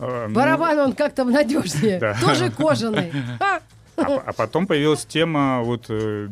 А, 0.00 0.28
ну, 0.28 0.34
Барабан, 0.34 0.78
он 0.78 0.92
как-то 0.92 1.24
надежнее. 1.24 2.14
Тоже 2.20 2.52
кожаный. 2.52 3.12
А, 3.98 4.02
А, 4.02 4.04
по- 4.06 4.20
а 4.22 4.32
потом 4.32 4.66
появилась 4.66 5.04
тема 5.04 5.60
вот 5.62 5.86
э, 5.88 6.28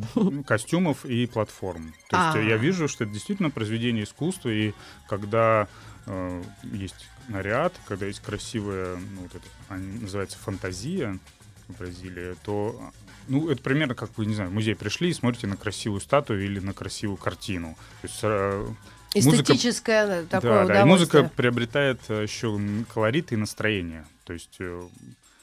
костюмов 0.46 1.04
и 1.04 1.26
платформ. 1.26 1.92
То 2.08 2.16
есть 2.16 2.36
А. 2.36 2.38
э, 2.38 2.48
я 2.48 2.56
вижу, 2.56 2.86
что 2.88 3.04
это 3.04 3.12
действительно 3.12 3.50
произведение 3.50 4.04
искусства, 4.04 4.48
и 4.50 4.72
когда 5.08 5.66
э, 6.06 6.42
есть 6.62 7.08
наряд, 7.28 7.72
когда 7.88 8.06
есть 8.06 8.20
красивая, 8.20 8.96
ну, 8.96 9.22
вот 9.22 9.34
это, 9.34 9.44
они- 9.68 9.98
называется 9.98 10.38
фантазия 10.38 11.18
в 11.68 11.78
Бразилии, 11.78 12.36
то 12.44 12.80
ну, 13.26 13.48
это 13.50 13.60
примерно 13.60 13.96
как 13.96 14.16
вы, 14.16 14.26
не 14.26 14.34
знаю, 14.36 14.50
в 14.50 14.54
музей 14.54 14.76
пришли 14.76 15.10
и 15.10 15.12
смотрите 15.12 15.48
на 15.48 15.56
красивую 15.56 16.00
статую 16.00 16.44
или 16.44 16.60
на 16.60 16.72
красивую 16.72 17.16
картину. 17.16 17.76
То 18.02 18.06
есть 18.06 18.20
э, 18.22 18.66
музыка 19.16 19.42
Эстетическое 19.42 20.24
такое 20.26 20.66
да, 20.66 20.74
да, 20.74 20.80
и 20.82 20.84
музыка 20.84 21.28
приобретает 21.34 21.98
еще 22.08 22.56
колорит 22.94 23.32
и 23.32 23.36
настроение. 23.36 24.04
То 24.24 24.32
есть 24.34 24.58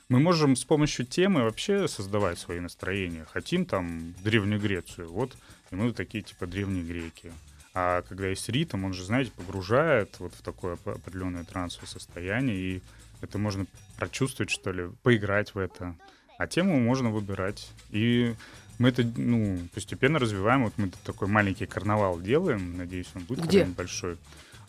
мы 0.10 0.20
можем 0.20 0.56
с 0.56 0.64
помощью 0.64 1.06
темы 1.06 1.44
вообще 1.44 1.88
создавать 1.88 2.40
свои 2.40 2.60
настроения. 2.60 3.26
Хотим 3.32 3.66
там 3.66 4.14
Древнюю 4.24 4.62
Грецию, 4.62 5.12
вот, 5.12 5.36
и 5.72 5.76
мы 5.76 5.92
такие 5.94 6.24
типа 6.24 6.46
древние 6.48 6.84
греки. 6.84 7.32
А 7.74 8.04
когда 8.04 8.28
есть 8.28 8.48
ритм, 8.50 8.86
он 8.86 8.94
же, 8.94 9.04
знаете, 9.04 9.32
погружает 9.32 10.20
вот 10.20 10.34
в 10.36 10.42
такое 10.42 10.74
оп- 10.74 10.88
определенное 10.90 11.44
трансовое 11.44 11.88
состояние, 11.88 12.58
и 12.58 12.82
это 13.22 13.38
можно 13.40 13.66
прочувствовать, 13.98 14.52
что 14.52 14.72
ли, 14.72 14.90
поиграть 15.02 15.56
в 15.56 15.58
это. 15.58 15.96
А 16.38 16.48
тему 16.48 16.80
можно 16.80 17.10
выбирать. 17.10 17.72
И 17.90 18.36
мы 18.80 18.90
это, 18.90 19.04
ну, 19.16 19.60
постепенно 19.74 20.20
развиваем. 20.20 20.66
Вот 20.66 20.74
мы 20.78 20.92
такой 21.04 21.28
маленький 21.28 21.66
карнавал 21.66 22.20
делаем. 22.20 22.78
Надеюсь, 22.78 23.08
он 23.16 23.24
будет 23.24 23.46
Где? 23.46 23.66
большой. 23.66 24.18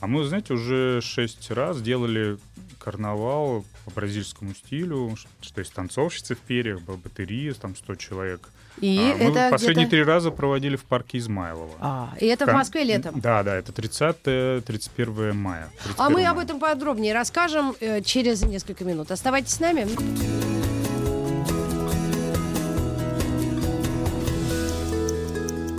А 0.05 0.07
мы, 0.07 0.23
знаете, 0.25 0.53
уже 0.53 1.01
шесть 1.01 1.51
раз 1.51 1.81
делали 1.81 2.37
карнавал 2.79 3.65
по 3.87 3.91
бразильскому 3.93 4.55
стилю, 4.55 5.17
что 5.41 5.61
есть 5.63 5.73
танцовщицы 5.73 6.35
в 6.35 6.41
перьях, 6.41 6.83
богатыри, 6.83 7.51
там 7.55 7.75
100 7.75 7.95
человек. 7.95 8.51
И 8.83 8.99
А, 8.99 9.17
мы 9.17 9.31
это 9.31 9.49
последние 9.51 9.87
где-то... 9.87 9.91
три 9.93 10.03
раза 10.03 10.31
проводили 10.31 10.77
в 10.77 10.85
парке 10.85 11.17
Измайлова. 11.17 11.73
А, 11.81 12.13
и 12.21 12.27
это 12.27 12.45
в 12.45 12.53
Москве 12.53 12.85
летом. 12.85 13.19
Да, 13.19 13.43
да, 13.43 13.55
это 13.57 13.73
30-31 13.73 15.33
мая. 15.33 15.71
А 15.97 16.11
мы 16.11 16.17
31 16.17 16.27
об 16.27 16.35
мая. 16.37 16.45
этом 16.45 16.61
подробнее 16.61 17.15
расскажем 17.15 17.75
э, 17.81 18.03
через 18.03 18.43
несколько 18.43 18.85
минут. 18.85 19.11
Оставайтесь 19.11 19.55
с 19.55 19.61
нами. 19.61 19.87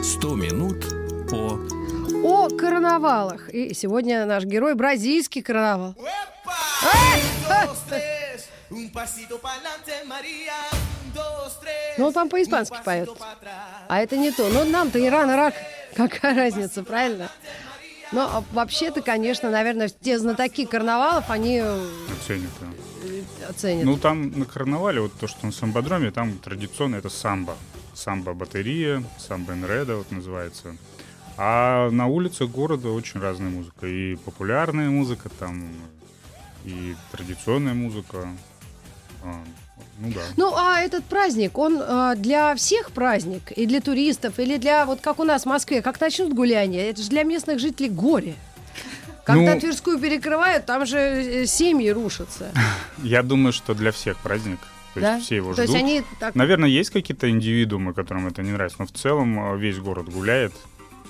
«Сто 0.01 0.33
минут 0.35 0.83
по 1.29 1.59
О 2.25 2.49
карнавалах. 2.49 3.49
И 3.49 3.75
сегодня 3.75 4.25
наш 4.25 4.45
герой 4.45 4.73
бразильский 4.73 5.43
карнавал. 5.43 5.93
Tres, 7.87 8.49
Ну, 11.97 12.07
он 12.07 12.13
там 12.13 12.29
по-испански 12.29 12.77
поет. 12.83 13.09
А 13.87 14.01
это 14.01 14.17
не 14.17 14.31
то. 14.31 14.49
Ну, 14.49 14.65
нам-то 14.65 14.99
Иран, 15.05 15.31
Ирак. 15.31 15.53
Какая 15.95 16.35
разница, 16.35 16.83
правильно? 16.83 17.29
Но 18.11 18.21
а, 18.21 18.43
вообще-то, 18.53 19.01
конечно, 19.01 19.51
наверное, 19.51 19.89
те 19.89 20.17
знатоки 20.17 20.65
карнавалов, 20.65 21.29
они 21.29 21.59
э, 21.63 21.87
Оценят, 22.21 22.49
да. 22.61 23.49
оценят. 23.49 23.85
Ну, 23.85 23.97
там 23.97 24.31
на 24.37 24.45
карнавале, 24.45 25.01
вот 25.01 25.13
то, 25.13 25.27
что 25.27 25.45
на 25.45 25.51
самбодроме, 25.51 26.11
там 26.11 26.37
традиционно 26.37 26.95
это 26.97 27.09
самбо. 27.09 27.55
Самбо-батарея, 27.93 29.03
самбо-энреда 29.17 29.97
вот 29.97 30.11
называется. 30.11 30.75
А 31.37 31.89
на 31.89 32.07
улицах 32.07 32.49
города 32.49 32.89
очень 32.89 33.19
разная 33.19 33.49
музыка. 33.49 33.87
И 33.87 34.15
популярная 34.15 34.89
музыка 34.89 35.29
там, 35.39 35.67
и 36.63 36.95
традиционная 37.11 37.73
музыка. 37.73 38.27
А, 39.23 39.35
ну 39.99 40.11
да. 40.13 40.21
Ну, 40.37 40.53
а 40.55 40.81
этот 40.81 41.03
праздник, 41.05 41.57
он 41.57 41.79
а, 41.81 42.15
для 42.15 42.55
всех 42.55 42.91
праздник? 42.91 43.51
И 43.51 43.65
для 43.65 43.81
туристов, 43.81 44.39
или 44.39 44.57
для, 44.57 44.85
вот 44.85 45.01
как 45.01 45.19
у 45.19 45.23
нас 45.23 45.43
в 45.43 45.45
Москве, 45.47 45.81
как 45.81 45.99
начнут 45.99 46.33
гуляние, 46.33 46.89
это 46.89 47.01
же 47.01 47.09
для 47.09 47.23
местных 47.23 47.59
жителей 47.59 47.89
горе. 47.89 48.35
Когда 49.25 49.55
Ну- 49.55 49.59
Тверскую 49.59 49.99
перекрывают, 49.99 50.65
там 50.65 50.85
же 50.85 50.97
э, 50.97 51.45
семьи 51.47 51.89
рушатся. 51.89 52.51
Я 53.03 53.23
думаю, 53.23 53.53
что 53.53 53.73
для 53.73 53.91
всех 53.91 54.17
праздник. 54.19 54.59
То 54.93 55.01
да? 55.01 55.15
есть 55.15 55.25
все 55.25 55.37
его 55.37 55.53
То 55.53 55.63
ждут. 55.63 55.75
есть 55.75 55.83
они 55.83 56.03
так... 56.19 56.35
Наверное, 56.35 56.69
есть 56.69 56.91
какие-то 56.91 57.29
индивидуумы, 57.29 57.93
которым 57.93 58.27
это 58.27 58.43
не 58.43 58.51
нравится, 58.51 58.77
но 58.79 58.85
в 58.85 58.91
целом 58.91 59.55
э, 59.55 59.57
весь 59.57 59.77
город 59.79 60.09
гуляет. 60.09 60.53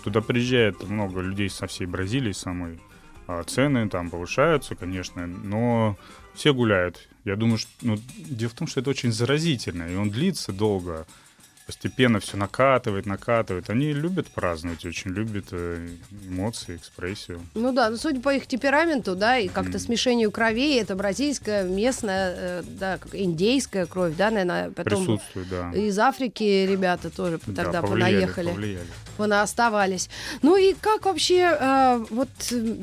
Туда 0.06 0.22
приезжает 0.22 0.88
много 0.88 1.20
людей 1.20 1.50
со 1.50 1.66
всей 1.66 1.88
Бразилии 1.88 2.32
самой. 2.32 2.80
А 3.28 3.44
Цены 3.44 3.90
там 3.90 4.12
повышаются, 4.12 4.76
конечно, 4.76 5.26
но 5.26 5.98
все 6.36 6.54
гуляют. 6.54 7.10
Я 7.24 7.36
думаю, 7.36 7.58
что 7.58 7.72
ну, 7.82 7.98
дело 8.18 8.52
в 8.52 8.54
том, 8.54 8.68
что 8.68 8.82
это 8.82 8.92
очень 8.92 9.12
заразительно, 9.12 9.84
и 9.92 9.96
он 9.96 10.12
длится 10.12 10.54
долго. 10.54 11.08
постепенно 11.66 12.20
все 12.20 12.38
накатывает, 12.38 13.08
накатывает. 13.08 13.72
Они 13.72 13.92
любят 13.92 14.28
праздновать, 14.28 14.86
очень 14.86 15.10
любят 15.10 15.46
э, 15.50 15.88
эмоции, 16.30 16.76
экспрессию. 16.76 17.42
Ну 17.56 17.74
да, 17.74 17.90
ну 17.90 17.98
судя 17.98 18.22
по 18.22 18.32
их 18.36 18.46
темпераменту, 18.46 19.16
да, 19.16 19.40
и 19.40 19.48
как-то 19.48 19.72
Мгм. 19.72 19.80
смешению 19.80 20.30
кровей, 20.30 20.80
это 20.80 20.96
бразильская, 20.96 21.64
местная, 21.64 22.36
э, 22.38 22.64
да, 22.68 23.00
индейская 23.14 23.88
кровь, 23.88 24.14
да, 24.16 24.30
наверное, 24.30 24.70
потом 24.70 25.00
Присутствует, 25.08 25.50
да. 25.50 25.72
из 25.74 25.98
Африки 25.98 26.68
ребята 26.70 27.10
тоже 27.10 27.40
Да, 27.48 27.64
тогда 27.64 27.82
повлияли, 27.82 28.12
понаехали. 28.14 28.50
повлияли. 28.52 28.88
Оставались. 29.20 30.10
Ну 30.42 30.58
и 30.58 30.74
как 30.74 31.06
вообще, 31.06 31.58
э, 31.60 32.06
вот 32.10 32.30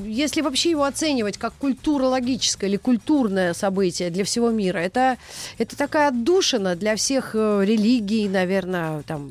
если 0.05 0.41
вообще 0.41 0.71
его 0.71 0.85
оценивать 0.85 1.39
как 1.39 1.55
культурологическое 1.55 2.69
или 2.69 2.77
культурное 2.77 3.55
событие 3.55 4.11
для 4.11 4.25
всего 4.25 4.51
мира, 4.51 4.79
это, 4.79 5.17
это 5.59 5.77
такая 5.77 6.09
отдушина 6.09 6.77
для 6.77 6.97
всех 6.97 7.33
э, 7.35 7.65
религий, 7.65 8.29
наверное, 8.29 9.03
там, 9.03 9.31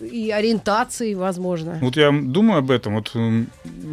и, 0.00 0.30
ориентаций, 0.30 1.14
возможно. 1.14 1.78
Вот 1.80 1.96
я 1.96 2.10
думаю 2.12 2.58
об 2.58 2.70
этом. 2.70 2.94
Вот 2.94 3.12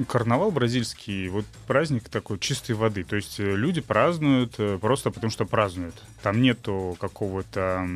карнавал 0.08 0.52
бразильский, 0.52 1.28
вот 1.30 1.46
праздник 1.68 2.10
такой 2.10 2.40
чистой 2.40 2.74
воды. 2.74 3.04
То 3.04 3.16
есть 3.16 3.40
э, 3.40 3.56
люди 3.56 3.82
празднуют 3.82 4.56
э, 4.58 4.78
просто 4.80 5.12
потому, 5.12 5.32
что 5.32 5.46
празднуют. 5.46 5.96
Там 6.22 6.42
нету 6.42 6.96
какого-то 7.00 7.88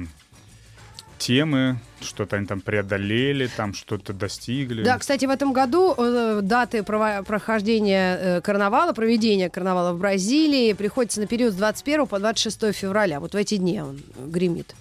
темы, 1.18 1.78
что-то 2.02 2.36
они 2.38 2.46
там 2.46 2.62
преодолели, 2.62 3.48
там 3.48 3.74
что-то 3.74 4.14
достигли. 4.14 4.84
Да, 4.84 4.98
кстати, 4.98 5.26
в 5.26 5.30
этом 5.30 5.54
году 5.54 5.94
э, 5.98 6.40
даты 6.42 6.80
прово- 6.80 7.24
прохождения 7.24 8.18
э, 8.20 8.42
карнавала, 8.42 8.94
проведения 8.94 9.50
карнавала 9.50 9.94
в 9.94 10.00
Бразилии 10.00 10.74
приходится 10.74 11.22
на 11.22 11.28
период 11.28 11.54
с 11.54 11.56
21 11.58 12.08
по 12.08 12.20
26 12.20 12.74
февраля. 12.76 13.20
Вот 13.20 13.34
в 13.34 13.38
эти 13.38 13.58
дни 13.58 13.82
он 13.82 14.00
гремит. 14.18 14.76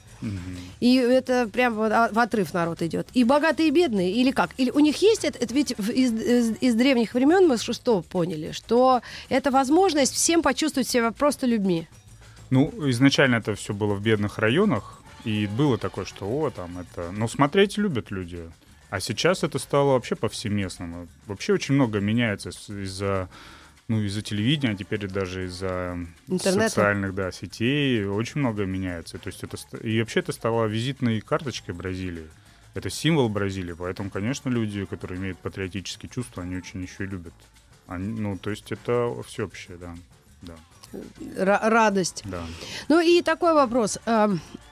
И 0.80 0.94
это 0.96 1.46
прям 1.52 1.78
а, 1.78 2.08
в 2.10 2.18
отрыв 2.18 2.54
народ 2.54 2.80
идет. 2.80 3.06
И 3.12 3.24
богатые, 3.24 3.68
и 3.68 3.70
бедные, 3.70 4.10
или 4.10 4.30
как? 4.30 4.50
Или 4.56 4.70
у 4.70 4.78
них 4.80 4.96
есть 5.02 5.22
это, 5.24 5.38
это 5.38 5.52
ведь 5.52 5.72
из, 5.72 6.12
из- 6.12 6.56
из 6.62 6.74
древних 6.74 7.12
времен 7.12 7.46
мы 7.46 7.58
что 7.58 8.00
поняли, 8.00 8.52
что 8.52 9.02
это 9.28 9.50
возможность 9.50 10.14
всем 10.14 10.40
почувствовать 10.40 10.88
себя 10.88 11.10
просто 11.10 11.46
людьми. 11.46 11.88
Ну, 12.48 12.72
изначально 12.90 13.36
это 13.36 13.54
все 13.54 13.74
было 13.74 13.94
в 13.94 14.00
бедных 14.02 14.38
районах, 14.38 15.02
и 15.24 15.46
было 15.46 15.78
такое, 15.78 16.04
что 16.04 16.26
о, 16.26 16.50
там 16.50 16.78
это... 16.78 17.10
Но 17.12 17.28
смотреть 17.28 17.78
любят 17.78 18.10
люди. 18.10 18.50
А 18.90 19.00
сейчас 19.00 19.42
это 19.42 19.58
стало 19.58 19.92
вообще 19.92 20.14
повсеместным. 20.14 21.08
Вообще 21.26 21.54
очень 21.54 21.74
много 21.74 22.00
меняется 22.00 22.50
из-за 22.50 23.28
ну, 23.88 24.00
из-за 24.00 24.22
телевидения, 24.22 24.72
а 24.72 24.76
теперь 24.76 25.06
даже 25.08 25.44
из-за 25.46 25.98
Интернета. 26.28 26.68
социальных 26.70 27.14
да, 27.14 27.30
сетей 27.32 28.04
очень 28.06 28.40
много 28.40 28.64
меняется. 28.64 29.18
То 29.18 29.28
есть 29.28 29.44
это, 29.44 29.58
и 29.78 30.00
вообще 30.00 30.20
это 30.20 30.32
стало 30.32 30.66
визитной 30.66 31.20
карточкой 31.20 31.74
Бразилии. 31.74 32.28
Это 32.72 32.90
символ 32.90 33.28
Бразилии, 33.28 33.74
поэтому, 33.74 34.10
конечно, 34.10 34.48
люди, 34.48 34.84
которые 34.84 35.18
имеют 35.20 35.38
патриотические 35.38 36.10
чувства, 36.10 36.42
они 36.42 36.56
очень 36.56 36.82
еще 36.82 37.04
и 37.04 37.06
любят. 37.06 37.34
Они, 37.86 38.18
ну, 38.18 38.38
то 38.38 38.50
есть 38.50 38.72
это 38.72 39.14
всеобщее, 39.26 39.76
да. 39.76 39.94
Да, 40.42 40.54
Ра- 41.36 41.68
радость. 41.68 42.22
да. 42.24 42.42
Ну 42.88 43.00
и 43.00 43.22
такой 43.22 43.54
вопрос. 43.54 43.98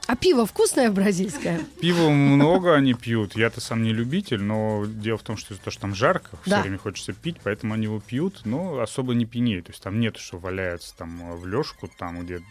А 0.09 0.17
пиво 0.17 0.45
вкусное 0.47 0.91
бразильское? 0.91 1.61
Пива 1.81 2.11
много 2.11 2.75
они 2.75 2.93
пьют. 2.93 3.37
Я-то 3.37 3.61
сам 3.61 3.83
не 3.85 3.93
любитель, 3.93 4.43
но 4.43 4.85
дело 4.87 5.17
в 5.17 5.23
том, 5.23 5.37
что 5.37 5.57
того, 5.57 5.71
что 5.71 5.81
там 5.81 5.95
жарко, 5.95 6.37
все 6.43 6.51
Да. 6.51 6.63
время 6.63 6.77
хочется 6.79 7.13
пить, 7.13 7.37
поэтому 7.43 7.75
они 7.75 7.85
его 7.85 8.01
пьют, 8.01 8.43
но 8.45 8.81
особо 8.81 9.15
не 9.15 9.27
пьянеют. 9.27 9.67
То 9.67 9.73
есть 9.73 9.83
там 9.83 10.01
нет, 10.01 10.17
что 10.17 10.39
валяется 10.39 10.95
там 10.97 11.33
э, 11.33 11.37
в 11.37 11.47
лёжку, 11.47 11.89
там 11.99 12.21
где... 12.25 12.43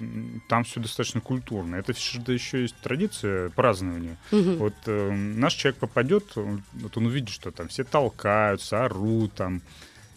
Там 0.47 0.63
все 0.63 0.79
достаточно 0.79 1.19
культурно. 1.19 1.75
Это 1.75 1.91
еще 1.91 2.61
есть 2.61 2.75
традиция 2.81 3.49
празднования. 3.49 4.17
Мгм. 4.31 4.55
Вот 4.55 4.73
э, 4.85 5.11
наш 5.11 5.53
человек 5.55 5.77
попадет, 5.79 6.23
вот 6.35 6.97
он 6.97 7.05
увидит, 7.05 7.29
что 7.29 7.51
там 7.51 7.67
все 7.67 7.83
толкаются, 7.83 8.85
орут 8.85 9.33
там. 9.33 9.61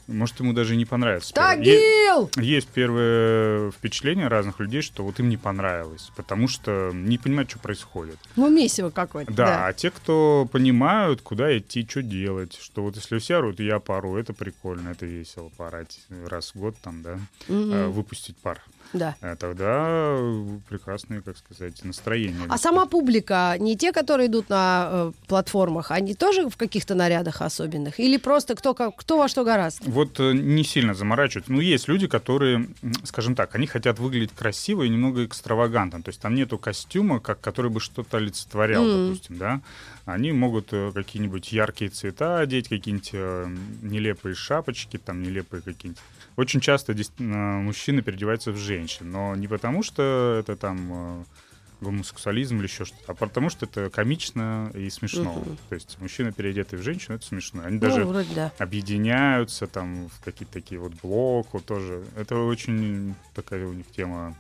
Может, 0.07 0.41
ему 0.41 0.53
даже 0.53 0.77
не 0.77 0.85
понравится. 0.85 1.33
Тагил! 1.33 2.31
есть 2.37 2.69
первое 2.69 3.71
впечатление 3.71 4.29
разных 4.29 4.61
людей, 4.61 4.83
что 4.83 5.05
вот 5.05 5.19
им 5.21 5.29
не 5.29 5.37
понравилось, 5.37 6.11
потому 6.17 6.49
что 6.49 6.91
не 6.93 7.19
понимают, 7.19 7.51
что 7.51 7.59
происходит. 7.59 8.19
Ну, 8.37 8.51
месиво 8.51 8.91
какое-то. 8.91 9.33
Да, 9.33 9.67
а 9.67 9.73
те, 9.73 9.91
кто 9.91 10.49
понимают, 10.51 11.23
куда 11.23 11.57
идти, 11.57 11.87
что 11.89 12.03
делать, 12.03 12.59
что 12.61 12.83
вот 12.83 12.97
если 12.97 13.19
все 13.19 13.37
орут, 13.37 13.61
я 13.61 13.79
пару, 13.79 14.17
это 14.17 14.33
прикольно, 14.33 14.91
это 14.91 15.07
весело 15.07 15.51
порать 15.57 16.01
раз 16.27 16.55
в 16.55 16.59
год 16.59 16.77
там, 16.83 17.03
да, 17.03 17.19
э, 17.49 17.87
выпустить 17.87 18.37
пар. 18.37 18.63
Да. 18.93 19.17
А 19.21 19.35
тогда 19.37 20.17
прекрасные, 20.69 21.21
как 21.23 21.37
сказать, 21.39 21.85
настроения. 21.85 22.47
А 22.49 22.59
сама 22.59 22.87
публика, 22.87 23.57
не 23.59 23.77
те, 23.77 23.93
которые 23.93 24.29
идут 24.29 24.49
на 24.49 24.89
э, 24.91 25.13
платформах, 25.27 25.91
они 25.91 26.15
тоже 26.15 26.49
в 26.49 26.57
каких-то 26.57 26.95
нарядах 26.95 27.43
особенных? 27.43 27.99
Или 27.99 28.17
просто 28.19 28.55
кто, 28.55 28.75
как, 28.75 28.97
кто 28.97 29.19
во 29.19 29.29
что 29.29 29.45
гораст? 29.45 29.81
Вот 29.85 30.21
э, 30.21 30.33
не 30.33 30.65
сильно 30.65 30.95
заморачиваются. 30.95 31.53
Ну, 31.53 31.61
есть 31.61 31.89
люди, 31.89 32.07
которые, 32.07 32.69
скажем 33.05 33.35
так, 33.35 33.55
они 33.55 33.67
хотят 33.67 33.99
выглядеть 33.99 34.33
красиво 34.33 34.83
и 34.85 34.89
немного 34.89 35.25
экстравагантно. 35.25 36.03
То 36.03 36.11
есть 36.11 36.21
там 36.21 36.35
нету 36.35 36.59
костюма, 36.59 37.21
как, 37.21 37.41
который 37.41 37.71
бы 37.71 37.81
что-то 37.81 38.19
олицетворял, 38.19 38.85
Мгм. 38.85 39.09
допустим, 39.09 39.39
да. 39.39 39.61
Они 40.05 40.33
могут 40.33 40.69
э, 40.73 40.93
какие-нибудь 40.95 41.53
яркие 41.53 41.91
цвета 41.91 42.39
одеть, 42.39 42.69
какие-нибудь 42.69 43.11
э, 43.15 43.47
нелепые 43.83 44.35
шапочки, 44.35 44.99
там 44.99 45.23
нелепые 45.23 45.63
какие-нибудь. 45.63 46.01
Очень 46.37 46.61
часто 46.61 46.95
действительно, 46.95 47.59
мужчины 47.61 48.03
переодеваются 48.03 48.51
в 48.53 48.57
женщин, 48.57 49.11
но 49.11 49.37
не 49.37 49.47
потому, 49.47 49.83
что 49.83 50.37
это 50.41 50.57
там 50.57 51.21
э, 51.21 51.25
гомосексуализм 51.81 52.57
или 52.59 52.65
еще 52.65 52.85
что-то, 52.85 53.13
а 53.13 53.15
потому 53.15 53.51
что 53.51 53.67
это 53.67 53.89
комично 53.91 54.71
и 54.75 54.91
смешно. 54.91 55.33
Мгм. 55.35 55.57
То 55.69 55.75
есть 55.75 55.97
мужчина, 56.01 56.33
переодетый 56.33 56.79
в 56.79 56.83
женщину, 56.83 57.17
это 57.17 57.25
смешно. 57.27 57.63
Они 57.65 57.75
Ну, 57.77 57.81
даже 57.81 58.05
вроде 58.05 58.35
да. 58.35 58.53
объединяются 58.59 59.67
там 59.67 60.09
в 60.09 60.25
какие-то 60.25 60.53
такие 60.55 60.81
вот 60.81 60.93
блок, 61.03 61.49
вот 61.53 61.65
тоже. 61.65 62.03
Это 62.17 62.37
очень 62.37 63.15
такая 63.35 63.67
у 63.67 63.73
них 63.73 63.87
тема 63.95 64.37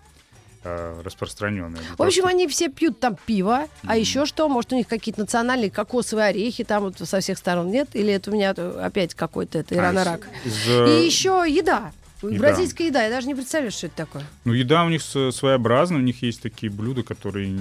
э, 0.64 1.00
распространенная. 1.04 1.80
В 1.96 2.02
общем, 2.02 2.26
они 2.26 2.48
все 2.48 2.68
пьют 2.68 2.98
там 3.00 3.16
пиво, 3.26 3.66
а 3.82 3.86
Мгм. 3.92 4.00
еще 4.00 4.26
что? 4.26 4.48
Может, 4.48 4.72
у 4.72 4.76
них 4.76 4.88
какие-то 4.88 5.20
национальные 5.20 5.70
кокосовые 5.70 6.28
орехи 6.28 6.64
там 6.64 6.84
вот 6.84 6.98
со 6.98 7.20
всех 7.20 7.38
сторон 7.38 7.70
нет? 7.70 7.88
Или 7.94 8.12
это 8.14 8.30
у 8.30 8.34
меня 8.34 8.54
э, 8.56 8.80
опять 8.82 9.14
какой-то 9.14 9.58
это 9.58 9.74
иранорак? 9.74 10.26
Из, 10.44 10.66
И 10.68 11.04
еще 11.06 11.44
еда. 11.46 11.92
еда. 12.22 12.38
Бразильская 12.38 12.86
еда. 12.86 13.02
Я 13.04 13.10
даже 13.10 13.26
не 13.26 13.34
представляю, 13.34 13.70
что 13.70 13.86
это 13.86 13.96
такое. 13.96 14.24
Ну, 14.44 14.54
еда 14.54 14.84
у 14.84 14.88
них 14.88 15.02
своеобразная, 15.02 15.98
у 15.98 16.02
них 16.02 16.22
есть 16.22 16.40
такие 16.40 16.72
блюда, 16.72 17.02
которые, 17.02 17.54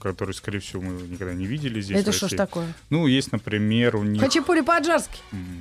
которые, 0.00 0.34
скорее 0.34 0.60
всего, 0.60 0.80
мы 0.82 1.02
никогда 1.02 1.34
не 1.34 1.44
видели 1.46 1.80
здесь. 1.82 2.00
это 2.00 2.12
что 2.12 2.28
ж 2.28 2.32
такое? 2.36 2.72
Ну, 2.88 3.06
есть, 3.06 3.30
например, 3.32 3.96
у 3.96 4.02
них... 4.02 4.22
Хачапури 4.22 4.62
по-аджарски. 4.62 5.18
м, 5.32 5.60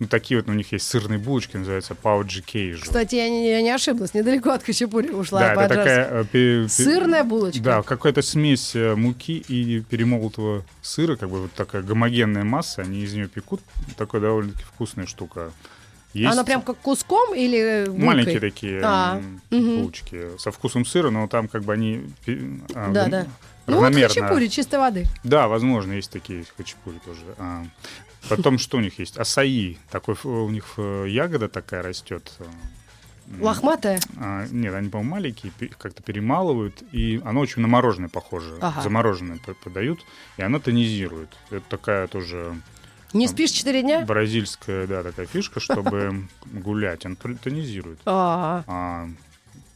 Ну, 0.00 0.06
такие 0.08 0.40
вот 0.40 0.48
у 0.48 0.52
них 0.54 0.72
есть 0.72 0.86
сырные 0.88 1.18
булочки, 1.18 1.58
называются 1.58 1.94
пауджи 1.94 2.40
кейжу. 2.40 2.82
Кстати, 2.82 3.16
я 3.16 3.28
не, 3.28 3.50
я 3.50 3.60
не 3.60 3.70
ошиблась. 3.70 4.14
Недалеко 4.14 4.50
от 4.50 4.62
хачапури 4.64 5.10
ушла 5.10 5.40
да, 5.40 5.52
это 5.52 5.68
такая... 5.74 6.08
э, 6.10 6.24
пе- 6.24 6.62
пе- 6.62 6.68
Сырная 6.68 7.22
булочка. 7.22 7.62
Да, 7.62 7.82
какая-то 7.82 8.22
смесь 8.22 8.74
э, 8.74 8.94
муки 8.94 9.44
и 9.46 9.80
перемолотого 9.80 10.64
сыра, 10.80 11.16
как 11.16 11.28
бы 11.28 11.42
вот 11.42 11.52
такая 11.52 11.82
гомогенная 11.82 12.44
масса, 12.44 12.80
они 12.80 13.00
из 13.02 13.12
нее 13.12 13.28
пекут. 13.28 13.60
Такая 13.98 14.22
довольно-таки 14.22 14.64
вкусная 14.64 15.04
штука. 15.06 15.52
Есть 16.14 16.32
Она 16.32 16.44
прям 16.44 16.62
как 16.62 16.78
куском 16.78 17.34
или 17.34 17.84
булкой? 17.86 18.04
маленькие 18.04 18.40
такие 18.40 18.80
А, 18.82 19.20
булочки 19.50 20.36
со 20.38 20.50
вкусом 20.50 20.84
сыра, 20.86 21.10
но 21.10 21.28
там 21.28 21.46
как 21.46 21.62
бы 21.62 21.74
они 21.74 22.00
а, 22.74 22.90
Да, 22.90 23.04
гом- 23.04 23.10
да. 23.10 23.26
Ну 23.66 23.78
вот 23.80 23.94
хачапури 23.94 24.48
чистой 24.48 24.78
воды. 24.78 25.06
Да, 25.24 25.46
возможно, 25.48 25.92
есть 25.92 26.10
такие 26.10 26.44
хачапури 26.56 26.98
тоже. 27.04 27.20
А, 27.38 27.64
потом 28.28 28.58
что 28.58 28.78
у 28.78 28.80
них 28.80 28.98
есть? 28.98 29.16
Асаи. 29.18 29.78
Такой 29.90 30.16
у 30.24 30.50
них 30.50 30.64
э, 30.76 31.06
ягода 31.08 31.48
такая 31.48 31.82
растет. 31.82 32.32
э, 32.40 32.44
Лохматая. 33.40 34.00
а, 34.18 34.46
нет, 34.50 34.74
они, 34.74 34.88
по-моему, 34.88 35.10
маленькие, 35.12 35.52
как-то 35.78 36.02
перемалывают, 36.02 36.82
и 36.90 37.20
оно 37.24 37.40
очень 37.40 37.62
на 37.62 37.68
мороженое 37.68 38.08
похоже. 38.08 38.56
Ага. 38.60 38.80
Замороженное 38.82 39.38
подают, 39.62 40.00
и 40.36 40.42
оно 40.42 40.58
тонизирует. 40.58 41.28
Это 41.50 41.62
такая 41.68 42.06
тоже 42.08 42.60
Не 43.12 43.28
спишь 43.28 43.50
четыре 43.52 43.82
дня? 43.82 44.00
бразильская, 44.04 44.86
да, 44.88 45.04
такая 45.04 45.26
фишка, 45.26 45.60
чтобы 45.60 46.24
гулять. 46.46 47.06
Он 47.06 47.14
тонизирует. 47.16 48.00
А, 48.04 48.64
А, 48.66 49.08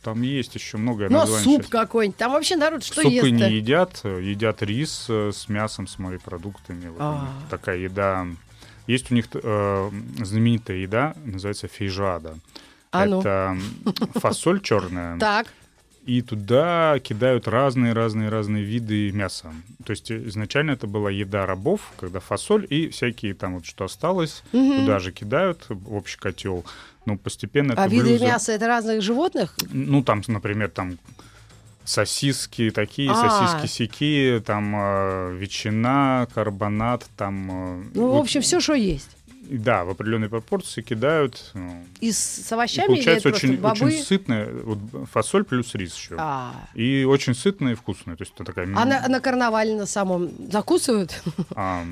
там 0.05 0.21
есть 0.21 0.55
еще 0.55 0.77
многое 0.77 1.09
ну 1.09 1.17
а 1.17 1.21
названий 1.21 1.45
суп 1.45 1.69
какой-нибудь. 1.69 2.19
Там 2.19 2.33
вообще 2.33 2.57
народ 2.57 2.85
что 2.85 3.03
Супы 3.03 3.09
ест 3.15 3.25
не 3.25 3.51
едят, 3.51 4.01
едят 4.05 4.63
рис 4.63 5.07
э, 5.09 5.33
с 5.33 5.49
мясом, 5.49 5.87
с 5.87 5.99
морепродуктами. 5.99 6.89
Вот 6.89 7.01
А. 7.01 7.29
такая 7.51 7.79
еда. 7.79 8.27
Есть 8.87 9.11
у 9.11 9.15
них 9.15 9.27
э, 9.33 9.91
знаменитая 10.19 10.77
еда, 10.77 11.15
называется 11.25 11.69
фейжада. 11.69 12.35
А 12.93 13.07
ну. 13.07 13.21
Это 13.21 13.57
фасоль 14.21 14.61
черная, 14.61 15.19
Так. 15.19 15.47
И 16.07 16.21
туда 16.23 16.99
кидают 17.03 17.49
разные-разные-разные 17.49 18.63
виды 18.63 19.11
мяса. 19.13 19.53
То 19.85 19.91
есть 19.93 20.11
э, 20.11 20.29
изначально 20.29 20.73
это 20.73 20.87
была 20.87 21.11
еда 21.11 21.47
рабов, 21.47 21.81
когда 21.99 22.21
фасоль 22.21 22.67
и 22.69 22.89
всякие 22.89 23.35
там 23.35 23.55
вот 23.55 23.65
что 23.67 23.85
осталось, 23.85 24.43
Мгм. 24.53 24.81
туда 24.81 24.99
же 24.99 25.13
кидают 25.13 25.65
в 25.69 25.95
общий 25.95 26.19
котел. 26.19 26.65
Но 27.07 27.17
постепенно 27.17 27.75
А 27.77 27.89
виды 27.89 28.17
блюдо- 28.17 28.27
мяса 28.27 28.53
это 28.53 28.67
разных 28.67 29.03
животных? 29.03 29.55
Ну, 29.73 30.03
там, 30.03 30.23
например, 30.27 30.69
там 30.71 30.99
сосиски 31.85 32.71
такие, 32.71 33.11
А. 33.11 33.15
сосиски 33.15 33.67
сики, 33.67 34.43
там 34.45 34.75
э, 34.77 35.37
ветчина, 35.39 36.27
карбонат, 36.35 37.05
там... 37.17 37.51
э, 37.51 37.85
Ну, 37.95 38.07
в 38.09 38.11
вот, 38.13 38.21
общем, 38.23 38.41
все, 38.41 38.61
что 38.61 38.75
есть. 38.75 39.11
И 39.49 39.59
Да, 39.59 39.85
в 39.85 39.91
определенной 39.91 40.29
пропорции 40.29 40.83
кидают. 40.83 41.51
ну, 41.55 41.85
И 42.01 42.13
с, 42.13 42.51
и 42.51 42.55
овощами 42.55 42.87
или 42.87 42.95
получается 42.95 43.29
очень, 43.29 43.57
бобы? 43.57 43.87
очень 43.87 44.03
сытное. 44.03 44.49
Вот 44.65 44.79
фасоль 45.13 45.45
плюс 45.45 45.75
рис 45.75 45.95
еще. 45.97 46.17
А, 46.19 46.55
И 46.75 47.05
очень 47.05 47.35
сытное 47.35 47.73
и 47.73 47.75
вкусное. 47.75 48.17
То 48.17 48.23
есть 48.23 48.33
это 48.35 48.45
такая... 48.45 48.67
а 48.75 48.85
на, 48.85 49.07
на 49.09 49.21
карнавале 49.21 49.75
на 49.77 49.87
самом 49.87 50.31
закусывают? 50.51 51.23
А, 51.55 51.85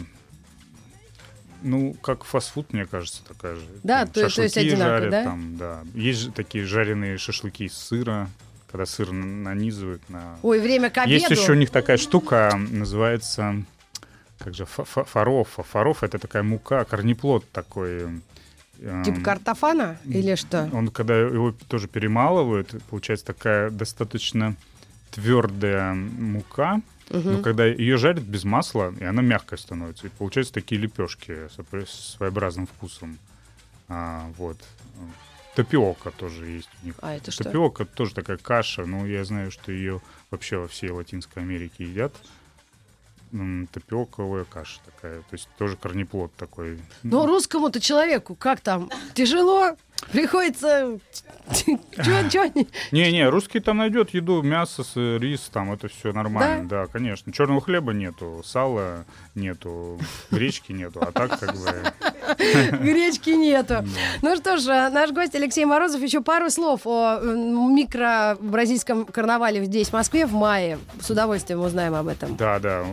ну, 1.62 1.94
как 2.02 2.24
фастфуд, 2.24 2.72
мне 2.72 2.86
кажется, 2.86 3.22
такая 3.26 3.54
же. 3.54 3.62
Да, 3.84 4.00
Там 4.00 4.08
то- 4.08 4.14
то 4.14 4.20
есть 4.24 4.34
шашлыки 4.36 4.58
одинаково, 4.58 4.88
жарят, 4.98 5.10
да? 5.10 5.22
Там, 5.24 5.56
да. 5.56 5.80
Есть 5.94 6.20
же 6.20 6.32
такие 6.32 6.64
жареные 6.64 7.18
шашлыки 7.18 7.64
из 7.66 7.74
сыра, 7.74 8.28
когда 8.70 8.84
сыр 8.86 9.12
нанизывают 9.12 10.02
на... 10.08 10.36
Ой, 10.42 10.58
время 10.60 10.90
к 10.90 10.98
обеду. 10.98 11.12
Есть 11.12 11.30
еще 11.30 11.52
у 11.52 11.54
них 11.56 11.70
такая 11.70 11.98
штука, 11.98 12.52
называется... 12.70 13.62
Как 14.44 14.54
же? 14.54 14.64
фа- 14.64 14.84
фа- 14.84 15.04
Фаров. 15.04 15.48
Фаров— 15.56 16.02
это 16.04 16.18
такая 16.18 16.42
мука, 16.42 16.84
корнеплод 16.84 17.48
такой. 17.52 18.20
эм, 18.80 19.04
Типа 19.04 19.20
картофана 19.20 19.98
или 20.04 20.34
что? 20.34 20.68
Он, 20.72 20.88
когда 20.88 21.16
его 21.18 21.52
тоже 21.68 21.86
перемалывают, 21.88 22.74
получается 22.90 23.26
такая 23.26 23.70
достаточно 23.70 24.56
твердая 25.10 25.94
мука, 25.94 26.80
Мгм. 27.10 27.32
но 27.34 27.42
когда 27.42 27.66
ее 27.66 27.96
жарят 27.98 28.22
без 28.22 28.44
масла, 28.44 28.92
и 28.98 29.04
она 29.04 29.22
мягкая 29.22 29.58
становится. 29.58 30.06
И 30.06 30.10
получаются 30.10 30.54
такие 30.54 30.80
лепешки 30.80 31.36
с 31.86 32.14
своеобразным 32.16 32.66
вкусом. 32.66 33.18
А, 33.88 34.26
вот. 34.38 34.56
Тапиока 35.54 36.10
тоже 36.12 36.46
есть 36.46 36.70
у 36.82 36.86
них. 36.86 36.94
А 37.02 37.14
это 37.14 37.30
что? 37.30 37.44
Тапиока 37.44 37.84
тоже 37.84 38.14
такая 38.14 38.38
каша. 38.38 38.86
Ну, 38.86 39.04
я 39.06 39.22
знаю, 39.24 39.50
что 39.50 39.70
ее 39.70 40.00
вообще 40.30 40.56
во 40.56 40.66
всей 40.66 40.90
Латинской 40.90 41.42
Америке 41.42 41.84
едят. 41.84 42.14
Тапиоковая 43.72 44.44
каша 44.44 44.80
такая. 44.84 45.20
То 45.20 45.32
есть 45.32 45.48
тоже 45.56 45.76
корнеплод 45.76 46.34
такой. 46.34 46.78
Но 47.02 47.26
русскому-то 47.26 47.80
человеку 47.80 48.34
как 48.34 48.60
там? 48.60 48.90
Тяжело? 49.14 49.76
Приходится... 50.10 50.98
Не-не, 52.90 53.28
русский 53.28 53.60
там 53.60 53.78
найдет 53.78 54.10
еду, 54.10 54.42
мясо, 54.42 54.82
рис, 54.94 55.48
там 55.52 55.72
это 55.72 55.88
все 55.88 56.12
нормально, 56.12 56.68
да? 56.68 56.86
конечно. 56.86 57.32
Черного 57.32 57.60
хлеба 57.60 57.92
нету, 57.92 58.42
сала 58.44 59.04
нету, 59.34 59.98
гречки 60.30 60.72
нету, 60.72 61.00
а 61.00 61.12
так 61.12 61.38
как 61.38 61.54
бы... 61.54 61.92
Гречки 62.80 63.30
нету. 63.30 63.84
Ну 64.22 64.36
что 64.36 64.56
ж, 64.56 64.66
э, 64.68 64.90
наш 64.90 65.10
гость 65.12 65.34
Алексей 65.34 65.64
Морозов. 65.64 66.00
Еще 66.02 66.20
пару 66.20 66.50
слов 66.50 66.82
о 66.86 67.18
м, 67.22 67.74
микро-бразильском 67.76 69.04
карнавале 69.04 69.64
здесь, 69.64 69.88
в 69.88 69.92
Москве, 69.92 70.26
в 70.26 70.32
мае. 70.32 70.78
С 71.00 71.10
удовольствием 71.10 71.60
узнаем 71.60 71.94
об 71.94 72.08
этом. 72.08 72.36
Да, 72.36 72.58
да, 72.58 72.84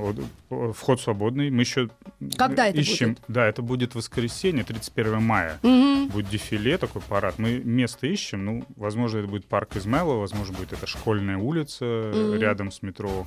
э, 0.50 0.72
вход 0.76 1.00
свободный. 1.02 1.50
Мы 1.50 1.62
еще 1.62 1.90
Когда 2.38 2.68
это 2.68 2.80
ищем. 2.80 3.10
будет? 3.10 3.24
Да, 3.28 3.46
это 3.46 3.62
будет 3.62 3.96
воскресенье, 3.96 4.64
31 4.64 5.22
мая. 5.22 5.60
Мгм. 5.64 6.08
Будет 6.10 6.30
дефиле, 6.30 6.78
такой 6.78 7.02
парад. 7.02 7.36
Мы 7.38 7.60
место 7.60 8.08
ищем. 8.08 8.46
Ну, 8.46 8.64
возможно, 8.76 9.20
это 9.20 9.28
будет 9.28 9.46
парк 9.46 9.76
Измайлова, 9.76 10.20
возможно, 10.22 10.58
будет 10.58 10.74
это 10.74 10.88
школьная 10.88 11.38
улица 11.38 11.86
э, 11.86 12.12
Мгм. 12.14 12.40
рядом 12.40 12.72
с 12.72 12.82
метро 12.82 13.26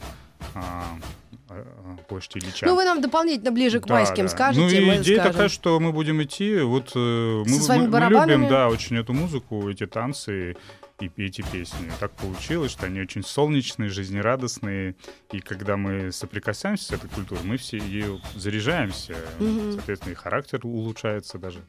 а, 1.55 1.97
а, 1.99 2.03
площадь 2.09 2.37
Ильича. 2.37 2.67
Ну, 2.67 2.75
вы 2.77 2.85
нам 2.85 3.01
дополнительно 3.01 3.51
ближе 3.53 3.81
к 3.81 3.87
Да, 3.87 3.95
майским 3.95 4.25
да. 4.25 4.29
скажете, 4.31 4.61
Ну, 4.65 4.69
и 4.71 4.85
мы 4.85 4.97
идея 4.97 5.17
скажем. 5.19 5.33
такая, 5.33 5.49
что 5.49 5.79
мы 5.81 5.93
будем 5.93 6.23
идти, 6.23 6.59
вот 6.61 6.93
э, 6.95 6.99
мы, 6.99 7.45
мы- 7.47 7.89
мы 7.89 8.09
любим, 8.11 8.49
да, 8.49 8.69
очень 8.69 8.97
эту 8.97 9.13
музыку, 9.13 9.69
эти 9.69 9.87
танцы 9.87 10.57
и 11.01 11.11
эти 11.17 11.43
песни. 11.43 11.91
Так 11.99 12.13
получилось, 12.13 12.71
что 12.71 12.87
они 12.87 13.01
очень 13.01 13.25
солнечные, 13.25 13.89
жизнерадостные, 13.91 14.95
и 15.33 15.41
когда 15.41 15.77
мы 15.77 16.13
соприкасаемся 16.13 16.85
с 16.85 16.91
этой 16.93 17.09
культурой, 17.11 17.43
мы 17.45 17.57
все 17.57 17.79
ее 17.79 18.21
заряжаемся, 18.37 19.17
Мгм. 19.41 19.73
соответственно, 19.73 20.13
и 20.13 20.15
характер 20.15 20.61
улучшается 20.63 21.39
даже. 21.39 21.61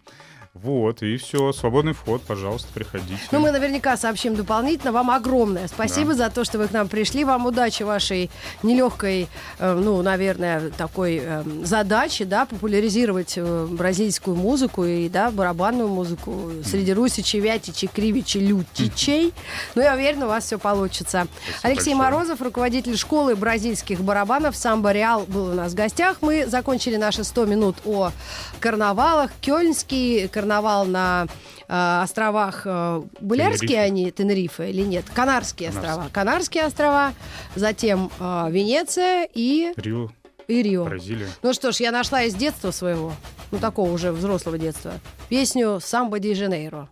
Вот, 0.54 1.02
и 1.02 1.18
все, 1.18 1.52
свободный 1.52 1.94
вход, 1.94 2.22
пожалуйста, 2.22 2.68
приходите. 2.76 3.18
Ну, 3.32 3.40
мы 3.40 3.50
наверняка 3.50 3.98
сообщим 3.98 4.36
дополнительно. 4.36 4.92
Вам 4.92 5.10
огромное 5.10 5.68
спасибо 5.68 6.14
за 6.14 6.30
то, 6.30 6.44
что 6.44 6.60
вы 6.60 6.68
к 6.68 6.72
нам 6.72 6.88
пришли. 6.88 7.24
Вам 7.24 7.48
удачи 7.48 7.82
вашей 7.82 8.30
нелегкой, 8.62 9.30
э, 9.58 9.74
ну, 9.74 10.04
наверное, 10.04 10.70
такой 10.70 11.22
э, 11.24 11.44
задачи, 11.64 12.24
да, 12.24 12.46
популяризировать 12.46 13.34
э, 13.36 13.68
бразильскую 13.68 14.38
музыку 14.38 14.84
и, 14.86 15.10
да, 15.10 15.32
барабанную 15.32 15.88
музыку 15.88 16.52
среди 16.64 16.94
русичей, 16.94 17.40
вятичей, 17.40 17.90
кривичей, 17.92 18.42
лютичей. 18.42 19.34
Ну, 19.74 19.82
я 19.82 19.96
уверена, 19.96 20.28
у 20.28 20.30
вас 20.30 20.44
все 20.44 20.60
получится. 20.60 21.28
Алексей 21.64 21.96
большое. 21.96 22.12
Морозов, 22.12 22.42
руководитель 22.44 22.96
школы 22.96 23.36
бразильских 23.36 24.02
барабанов 24.02 24.56
«Самбо 24.56 24.92
Реал» 24.92 25.26
был 25.28 25.48
у 25.48 25.54
нас 25.54 25.72
в 25.72 25.76
гостях. 25.76 26.18
Мы 26.22 26.46
закончили 26.46 26.98
наши 26.98 27.24
100 27.24 27.46
минут 27.48 27.78
о 27.86 28.12
карнавалах. 28.60 29.32
Кёльнский 29.42 30.28
карнавал 30.28 30.43
на 30.86 31.28
э, 31.68 32.02
островах 32.04 32.64
э, 32.66 33.02
Булярские 33.20 33.68
Тенерифе. 33.68 33.80
они, 33.80 34.12
Тенерифе 34.12 34.70
или 34.70 34.82
нет? 34.82 35.06
Канарские 35.14 35.70
Канарские. 35.70 35.92
острова. 35.92 36.10
Канарские 36.12 36.66
острова, 36.66 37.14
затем 37.56 38.12
э, 38.20 38.48
Венеция 38.50 39.28
и, 39.34 39.74
Рио, 39.78 40.10
и 40.48 40.62
Рио. 40.62 40.86
Бразилия. 40.86 41.28
Ну 41.42 41.54
что 41.54 41.72
ж, 41.72 41.78
я 41.78 41.92
нашла 41.92 42.24
из 42.24 42.36
детства 42.36 42.72
своего, 42.72 43.14
ну 43.52 43.60
такого 43.60 43.92
уже 43.92 44.12
взрослого 44.12 44.58
детства, 44.58 44.94
песню 45.30 45.80
«Самбо 45.82 46.20
де 46.20 46.36
Жанейро». 46.36 46.90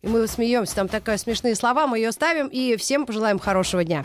И 0.00 0.06
мы 0.06 0.26
смеемся, 0.28 0.76
там 0.76 0.88
такие 0.88 1.18
смешные 1.18 1.56
слова, 1.56 1.86
мы 1.88 1.98
ее 1.98 2.12
ставим 2.12 2.46
и 2.46 2.76
всем 2.76 3.04
пожелаем 3.04 3.38
хорошего 3.38 3.82
дня. 3.82 4.04